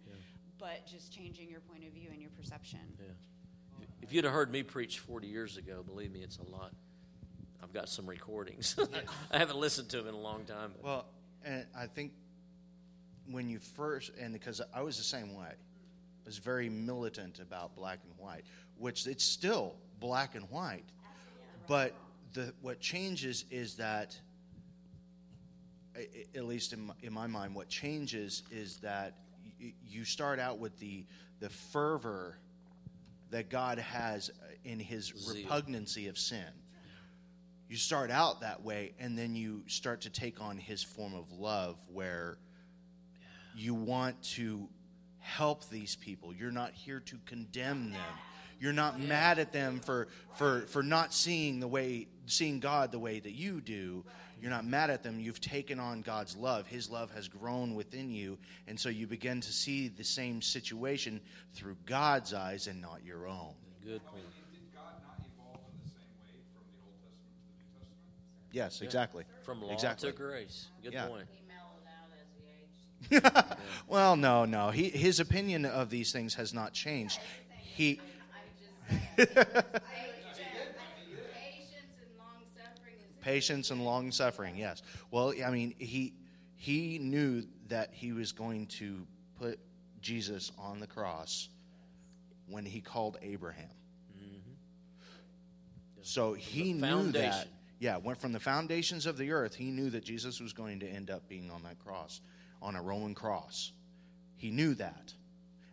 [0.59, 2.79] but just changing your point of view and your perception.
[2.99, 3.05] Yeah.
[4.01, 6.71] If you'd have heard me preach 40 years ago, believe me, it's a lot.
[7.61, 8.77] I've got some recordings.
[9.31, 10.71] I haven't listened to them in a long time.
[10.75, 11.05] But Well,
[11.43, 12.13] and I think
[13.29, 17.75] when you first, and because I was the same way, I was very militant about
[17.75, 18.45] black and white,
[18.77, 20.85] which it's still black and white.
[21.67, 21.93] But
[22.33, 24.19] the what changes is that,
[26.35, 29.15] at least in my, in my mind, what changes is that
[29.59, 31.05] y- you start out with the
[31.39, 32.37] the fervor
[33.29, 35.43] that God has uh, in His Zeal.
[35.43, 36.45] repugnancy of sin
[37.69, 41.31] you start out that way and then you start to take on his form of
[41.33, 42.37] love where
[43.55, 44.67] you want to
[45.19, 48.13] help these people you're not here to condemn them
[48.59, 52.99] you're not mad at them for for for not seeing the way seeing god the
[52.99, 54.03] way that you do
[54.41, 58.11] you're not mad at them you've taken on god's love his love has grown within
[58.11, 58.37] you
[58.67, 61.19] and so you begin to see the same situation
[61.53, 63.53] through god's eyes and not your own
[63.83, 64.23] good point.
[64.51, 67.85] did God not evolve in the same way from the Old Testament to the New
[67.85, 68.51] Testament?
[68.51, 70.67] yes exactly From law exactly to grace.
[70.83, 71.07] Good Yeah.
[71.07, 71.27] point.
[71.31, 73.57] He mellowed out as he aged.
[73.87, 74.71] well, no, no.
[74.71, 77.19] He, his opinion of these things has not changed.
[77.19, 78.16] He, I'm just saying.
[79.17, 79.31] Patience
[82.01, 83.23] and long suffering is.
[83.23, 84.81] patience and long suffering, yes.
[85.11, 86.13] Well, I mean, he
[86.55, 89.05] he knew that he was going to
[89.39, 89.59] put
[90.01, 91.49] Jesus on the cross
[92.47, 93.69] when he called Abraham.
[96.01, 97.47] So he knew that.
[97.79, 99.53] Yeah, went from the foundations of the earth.
[99.53, 102.21] He knew that Jesus was going to end up being on that cross,
[102.61, 103.73] on a Roman cross.
[104.37, 105.13] He knew that.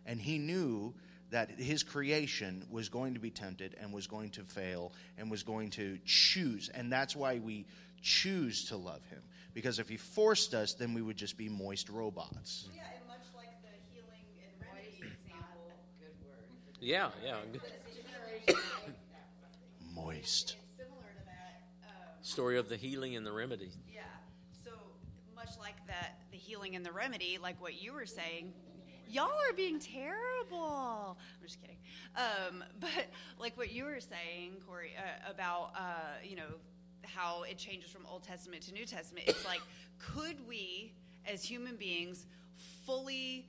[0.05, 0.93] And he knew
[1.31, 5.43] that his creation was going to be tempted and was going to fail and was
[5.43, 6.69] going to choose.
[6.73, 7.65] And that's why we
[8.01, 9.21] choose to love him.
[9.53, 12.67] Because if he forced us, then we would just be moist robots.
[12.75, 16.77] Yeah, and much like the healing and remedy example, Good word.
[16.81, 17.37] Yeah, yeah.
[17.51, 18.57] Good.
[19.95, 20.57] Moist.
[20.77, 21.63] similar to that.
[21.83, 21.89] Um,
[22.21, 23.71] Story of the healing and the remedy.
[23.91, 24.01] Yeah.
[24.63, 24.71] So
[25.35, 28.53] much like that, the healing and the remedy, like what you were saying,
[29.09, 31.17] y'all are being terrible.
[31.17, 31.77] I'm just kidding.
[32.15, 33.07] Um, but
[33.39, 36.53] like what you were saying, Corey, uh, about uh, you know
[37.03, 39.27] how it changes from Old Testament to New Testament.
[39.27, 39.61] It's like,
[39.99, 40.93] could we,
[41.25, 42.25] as human beings,
[42.85, 43.47] fully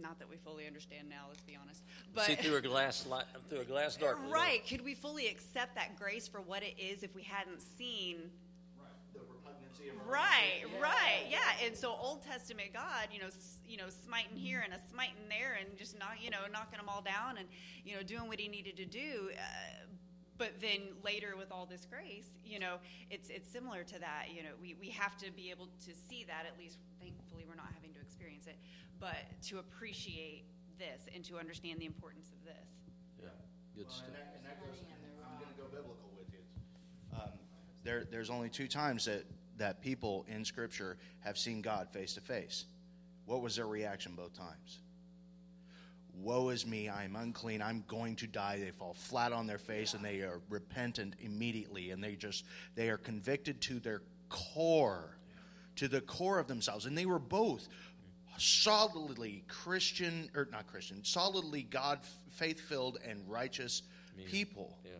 [0.00, 1.82] not that we fully understand now, let's be honest.
[2.14, 4.26] But See through a glass light, through a glass darkly.
[4.32, 8.16] right, could we fully accept that grace for what it is if we hadn't seen
[10.06, 11.38] Right, right, yeah.
[11.64, 15.28] And so Old Testament God, you know, s- you know, smiting here and a smiting
[15.28, 17.48] there, and just not, you know, knocking them all down, and
[17.84, 19.30] you know, doing what He needed to do.
[19.32, 19.86] Uh,
[20.36, 22.76] but then later, with all this grace, you know,
[23.10, 24.26] it's it's similar to that.
[24.34, 26.44] You know, we we have to be able to see that.
[26.46, 28.56] At least, thankfully, we're not having to experience it,
[29.00, 29.16] but
[29.48, 30.44] to appreciate
[30.78, 32.68] this and to understand the importance of this.
[33.22, 33.28] Yeah,
[33.76, 34.08] good stuff.
[35.24, 36.40] I'm going to go biblical with you.
[37.16, 37.30] Um,
[37.84, 39.24] there, there's only two times that,
[39.58, 42.64] that people in Scripture have seen God face to face.
[43.26, 44.80] What was their reaction both times?
[46.16, 48.58] Woe is me, I am unclean, I'm going to die.
[48.58, 52.44] They fall flat on their face and they are repentant immediately and they just,
[52.76, 55.16] they are convicted to their core,
[55.76, 56.86] to the core of themselves.
[56.86, 57.68] And they were both
[58.36, 62.00] solidly Christian, or not Christian, solidly God
[62.30, 63.82] faith filled and righteous
[64.26, 64.78] people.
[64.84, 64.90] Yeah.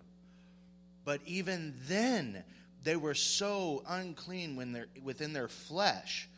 [1.04, 2.42] But even then,
[2.84, 6.28] they were so unclean when they're within their flesh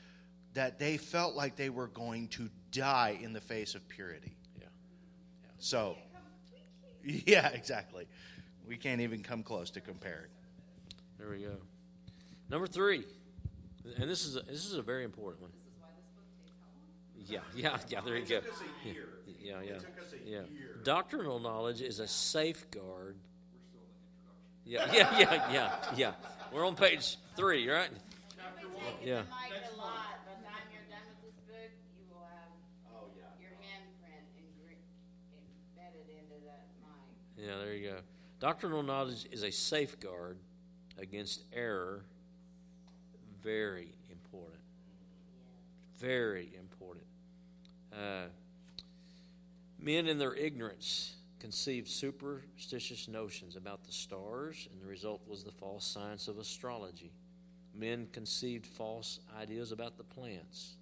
[0.55, 4.32] that they felt like they were going to die in the face of purity.
[4.59, 4.68] Yeah.
[5.59, 5.97] So,
[7.05, 8.07] yeah, exactly.
[8.66, 10.28] We can't even come close to compare.
[10.28, 10.94] It.
[11.18, 11.57] There we go.
[12.49, 13.05] Number three,
[13.99, 15.53] and this is a, this is a very important one.
[17.28, 18.01] Yeah, yeah, yeah.
[18.03, 18.40] There you go.
[19.42, 19.78] Yeah, yeah,
[20.24, 20.40] yeah.
[20.84, 23.16] Doctrinal knowledge is a safeguard
[24.66, 26.12] Yeah, yeah, yeah, yeah, yeah.
[26.52, 27.88] We're on page three, right?
[28.60, 29.22] You've Yeah.
[29.22, 30.18] the mic a lot.
[30.26, 32.50] By the time you're done with this book, you will have
[32.92, 33.22] Oh yeah.
[33.40, 34.82] your handprint engr-
[35.76, 37.46] embedded into that mic.
[37.46, 37.96] Yeah, there you go.
[38.40, 40.38] Doctrinal knowledge is a safeguard
[40.98, 42.04] against error.
[43.42, 44.60] Very important.
[45.98, 47.06] Very important.
[47.92, 48.26] Uh,
[49.78, 51.14] men, in their ignorance,
[51.47, 57.12] conceived superstitious notions about the stars, and the result was the false science of astrology.
[57.72, 60.74] Men conceived false ideas about the plants,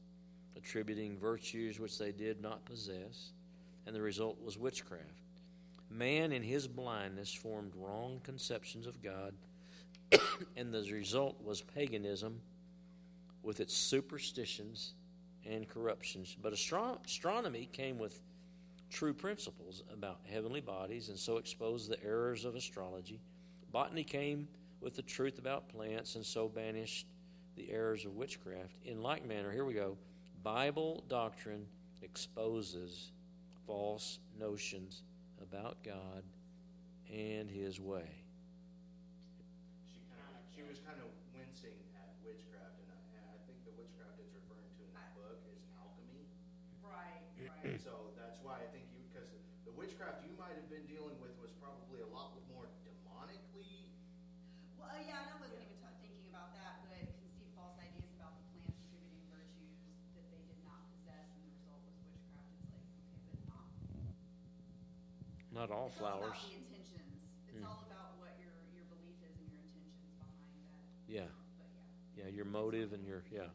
[0.57, 3.33] attributing virtues which they did not possess,
[3.85, 5.05] and the result was witchcraft.
[5.91, 9.35] Man, in his blindness, formed wrong conceptions of God,
[10.57, 12.41] and the result was paganism
[13.43, 14.95] with its superstitions
[15.45, 16.35] and corruptions.
[16.41, 18.19] But astro- astronomy came with
[18.95, 23.21] true principles about heavenly bodies and so exposed the errors of astrology.
[23.73, 24.47] Botany came
[24.81, 27.09] with the truth about plants and so banished
[27.57, 28.77] the errors of witchcraft.
[28.85, 29.99] In like manner, here we go
[30.45, 31.67] Bible doctrine
[32.03, 33.11] exposes
[33.67, 35.03] false notions
[35.43, 36.23] about God
[37.11, 38.23] and His way.
[39.91, 43.59] She kind of she was kind of wincing at witchcraft, and I, and I think
[43.67, 46.31] the witchcraft it's referring to in the book is alchemy.
[46.79, 47.81] Right, right.
[47.83, 48.14] So
[49.95, 53.95] witchcraft you might have been dealing with was probably a lot more demonically.
[54.75, 58.11] Well, uh, yeah, and I wasn't even ta- thinking about that, but conceived false ideas
[58.19, 59.71] about the plants attributing virtues
[60.19, 62.51] that they did not possess, and the result was witchcraft.
[62.59, 63.71] It's like, okay, but not.
[65.55, 66.43] Not all it's all flowers.
[66.43, 67.15] about the intentions.
[67.47, 67.71] It's Mm.
[67.71, 70.83] all about what your your belief is and your intentions behind that.
[71.07, 71.31] Yeah.
[71.55, 71.71] But
[72.19, 72.27] yeah.
[72.27, 73.47] Yeah, your motive and your, yeah.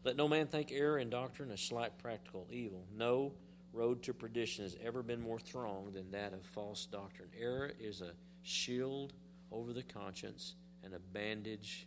[0.00, 2.88] Let no man think error in doctrine a slight practical evil.
[2.96, 3.36] No
[3.72, 7.28] road to perdition has ever been more thronged than that of false doctrine.
[7.38, 8.12] Error is a
[8.42, 9.12] shield
[9.52, 10.54] over the conscience
[10.84, 11.86] and a bandage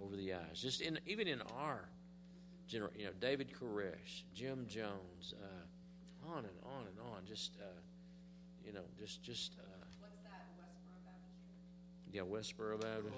[0.00, 0.60] over the eyes.
[0.60, 1.88] Just in, even in our
[2.66, 7.24] general, you know, David Koresh, Jim Jones, uh, on and on and on.
[7.26, 7.64] Just, uh,
[8.64, 9.62] you know, just, just, uh,
[10.00, 13.14] What's that Westboro Baptist yeah, Westboro Baptist,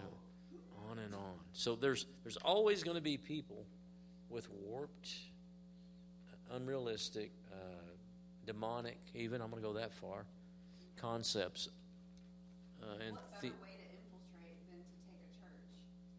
[0.90, 1.34] on and on.
[1.52, 3.64] So there's there's always going to be people
[4.28, 5.10] with warped,
[6.52, 7.56] unrealistic, uh,
[8.46, 10.24] demonic, even I'm going to go that far,
[10.96, 11.68] concepts.
[12.82, 15.68] Uh, and the, better way to infiltrate than to take a church?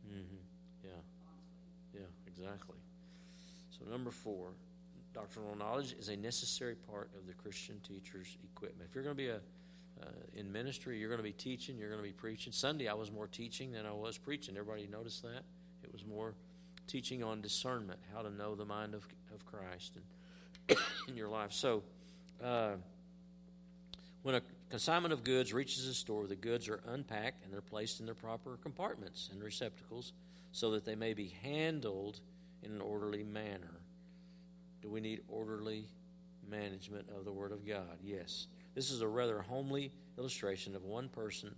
[0.05, 0.37] hmm
[0.83, 0.89] yeah,
[1.23, 2.01] Honestly.
[2.01, 2.77] yeah, exactly.
[3.71, 4.49] So number four,
[5.13, 8.89] doctrinal knowledge is a necessary part of the Christian teacher's equipment.
[8.89, 9.39] If you're going to be a
[10.01, 10.05] uh,
[10.35, 12.53] in ministry, you're going to be teaching, you're going to be preaching.
[12.53, 14.55] Sunday, I was more teaching than I was preaching.
[14.57, 15.43] Everybody noticed that?
[15.83, 16.35] It was more
[16.85, 19.97] teaching on discernment, how to know the mind of, of Christ
[20.69, 20.77] and
[21.07, 21.51] in your life.
[21.51, 21.83] So,
[22.43, 22.75] uh,
[24.23, 27.99] when a consignment of goods reaches a store, the goods are unpacked and they're placed
[27.99, 30.13] in their proper compartments and receptacles
[30.51, 32.19] so that they may be handled
[32.63, 33.81] in an orderly manner.
[34.81, 35.85] Do we need orderly
[36.49, 37.97] management of the Word of God?
[38.03, 38.47] Yes.
[38.75, 41.53] This is a rather homely illustration of one person,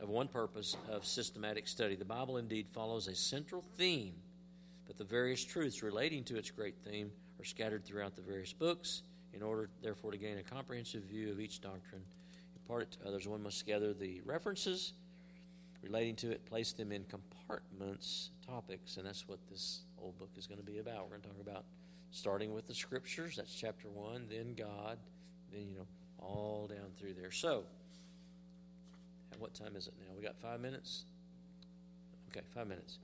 [0.00, 1.96] of one purpose of systematic study.
[1.96, 4.14] The Bible indeed follows a central theme,
[4.86, 7.10] but the various truths relating to its great theme
[7.40, 9.02] are scattered throughout the various books.
[9.36, 12.02] In order, therefore, to gain a comprehensive view of each doctrine,
[12.54, 14.94] impart it to others, one must gather the references
[15.82, 20.46] relating to it, place them in compartments, topics, and that's what this whole book is
[20.46, 21.02] going to be about.
[21.04, 21.64] We're going to talk about
[22.12, 24.96] starting with the scriptures, that's chapter one, then God,
[25.52, 25.86] then, you know,
[26.18, 27.30] all down through there.
[27.30, 27.64] So,
[29.32, 30.14] at what time is it now?
[30.16, 31.04] We got five minutes?
[32.30, 33.00] Okay, five minutes.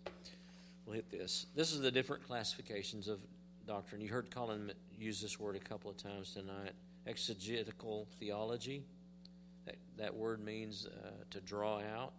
[0.86, 1.46] We'll hit this.
[1.54, 3.20] This is the different classifications of
[3.66, 4.00] doctrine.
[4.00, 6.72] You heard Colin use this word a couple of times tonight.
[7.06, 8.82] Exegetical theology.
[9.66, 12.12] That, that word means uh, to draw out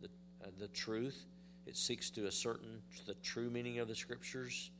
[0.00, 0.08] the,
[0.42, 1.24] uh, the truth.
[1.66, 4.70] It seeks to ascertain the true meaning of the scriptures.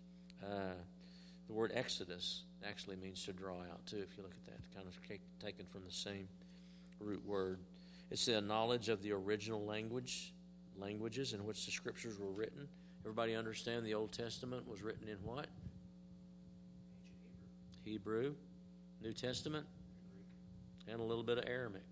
[0.43, 0.74] Uh,
[1.47, 4.74] the word Exodus actually means to draw out, too, if you look at that.
[4.74, 4.97] Kind of
[5.44, 6.28] taken from the same
[7.01, 7.59] root word.
[8.10, 10.32] It's the knowledge of the original language,
[10.78, 12.68] languages in which the scriptures were written.
[13.05, 15.47] Everybody understand the Old Testament was written in what?
[17.85, 18.35] Hebrew.
[19.01, 19.67] New Testament?
[20.89, 21.83] And a little bit of Aramaic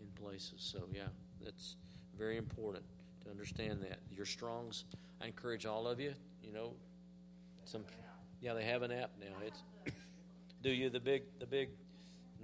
[0.00, 0.56] in places.
[0.58, 1.08] So, yeah,
[1.44, 1.76] that's
[2.16, 2.84] very important
[3.24, 3.98] to understand that.
[4.10, 4.84] Your Strongs,
[5.20, 6.74] I encourage all of you, you know,
[7.64, 7.84] some.
[8.40, 9.34] Yeah, they have an app now.
[9.44, 9.62] It's
[10.62, 11.70] do you the big the big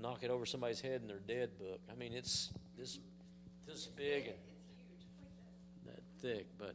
[0.01, 1.81] knock it over somebody's head and they're dead book.
[1.91, 2.99] I mean, it's this
[3.67, 4.35] this big and
[5.87, 6.75] that thick, but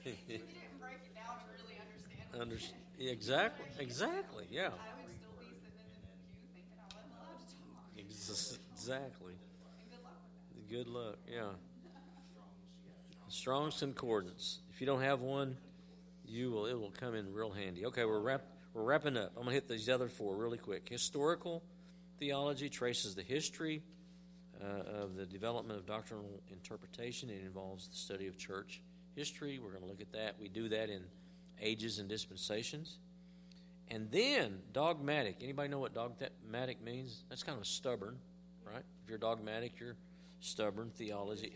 [0.06, 2.42] we didn't break it down and really understand.
[2.42, 2.58] Under,
[3.00, 4.62] exactly, exactly, yeah.
[4.62, 8.58] I would still be sitting in the pew thinking I wasn't to talk.
[8.74, 9.36] Exactly.
[9.36, 10.20] And good luck
[10.54, 10.76] with that.
[10.76, 11.56] Good luck, yeah.
[13.30, 14.60] Strong's Concordance.
[14.72, 15.56] If you don't have one,
[16.26, 16.66] you will.
[16.66, 17.86] It will come in real handy.
[17.86, 18.44] Okay, we're wrap,
[18.74, 19.32] we're wrapping up.
[19.38, 20.90] I'm gonna hit these other four really quick.
[20.90, 21.64] Historical
[22.20, 23.84] theology traces the history
[24.64, 27.30] uh, of the development of doctrinal interpretation.
[27.30, 28.82] It involves the study of church
[29.16, 29.60] history.
[29.60, 30.36] We're going to look at that.
[30.40, 31.04] We do that in
[31.62, 32.98] ages and dispensations.
[33.90, 35.38] And then dogmatic.
[35.42, 37.24] Anybody know what dogmatic means?
[37.30, 38.18] That's kind of stubborn,
[38.66, 38.84] right?
[39.04, 39.98] If you're dogmatic, you're
[40.40, 41.54] stubborn theology.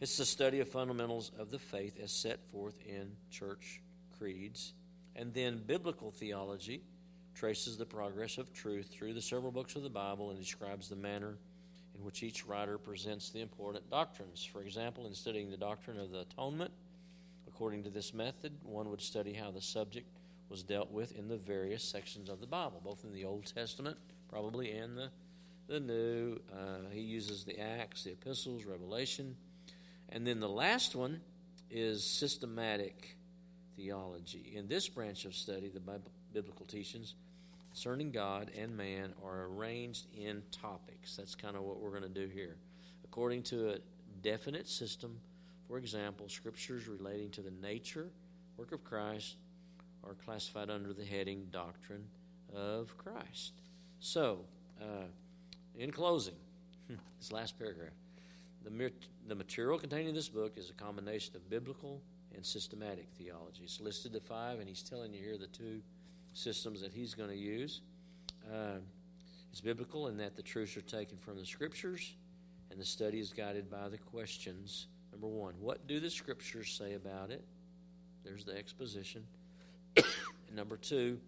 [0.00, 3.80] It's the study of fundamentals of the faith as set forth in church
[4.18, 4.72] creeds.
[5.14, 6.82] And then biblical theology
[7.34, 10.96] traces the progress of truth through the several books of the Bible and describes the
[10.96, 11.38] manner
[12.06, 14.44] which each writer presents the important doctrines.
[14.44, 16.70] For example, in studying the doctrine of the atonement,
[17.48, 20.06] according to this method, one would study how the subject
[20.48, 23.96] was dealt with in the various sections of the Bible, both in the Old Testament,
[24.28, 25.10] probably, and the,
[25.66, 26.38] the New.
[26.52, 29.34] Uh, he uses the Acts, the Epistles, Revelation.
[30.08, 31.20] And then the last one
[31.72, 33.16] is systematic
[33.74, 34.52] theology.
[34.54, 37.14] In this branch of study, the Bib- biblical teachings
[37.76, 41.14] concerning God and man are arranged in topics.
[41.14, 42.56] That's kind of what we're going to do here.
[43.04, 43.76] According to a
[44.22, 45.20] definite system,
[45.68, 48.08] for example, scriptures relating to the nature,
[48.56, 49.36] work of Christ
[50.02, 52.06] are classified under the heading Doctrine
[52.54, 53.52] of Christ.
[54.00, 54.38] So,
[54.80, 55.08] uh,
[55.78, 56.36] in closing,
[56.88, 57.92] this last paragraph.
[58.64, 58.90] The,
[59.28, 62.00] the material contained in this book is a combination of biblical
[62.34, 63.64] and systematic theology.
[63.64, 65.82] It's listed to five, and he's telling you here the two
[66.36, 67.80] systems that he's going to use.
[68.52, 68.78] Uh,
[69.50, 72.14] it's biblical in that the truths are taken from the scriptures,
[72.70, 74.86] and the study is guided by the questions.
[75.12, 77.42] Number one, what do the scriptures say about it?
[78.22, 79.24] There's the exposition.
[80.54, 81.18] number two,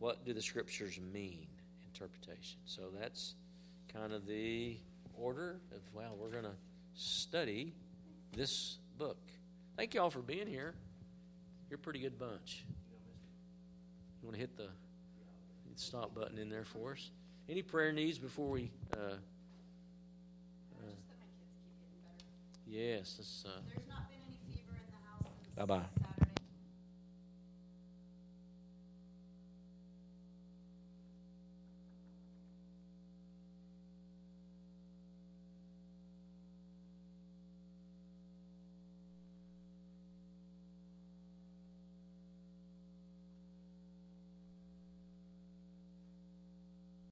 [0.00, 1.46] what do the scriptures mean?
[1.94, 2.58] Interpretation.
[2.64, 3.34] So that's
[3.92, 4.76] kind of the
[5.14, 6.56] order of, well, we're going to
[6.94, 7.74] study
[8.36, 9.18] this book.
[9.76, 10.74] Thank you all for being here.
[11.70, 12.64] You're a pretty good bunch.
[14.28, 14.68] You want to hit the
[15.74, 17.08] stop button in there for us?
[17.48, 18.70] Any prayer needs before we?
[18.92, 19.16] Uh, Just that
[21.16, 22.98] my kids keep getting better.
[22.98, 23.14] yes.
[23.16, 24.02] Let's, uh, There's not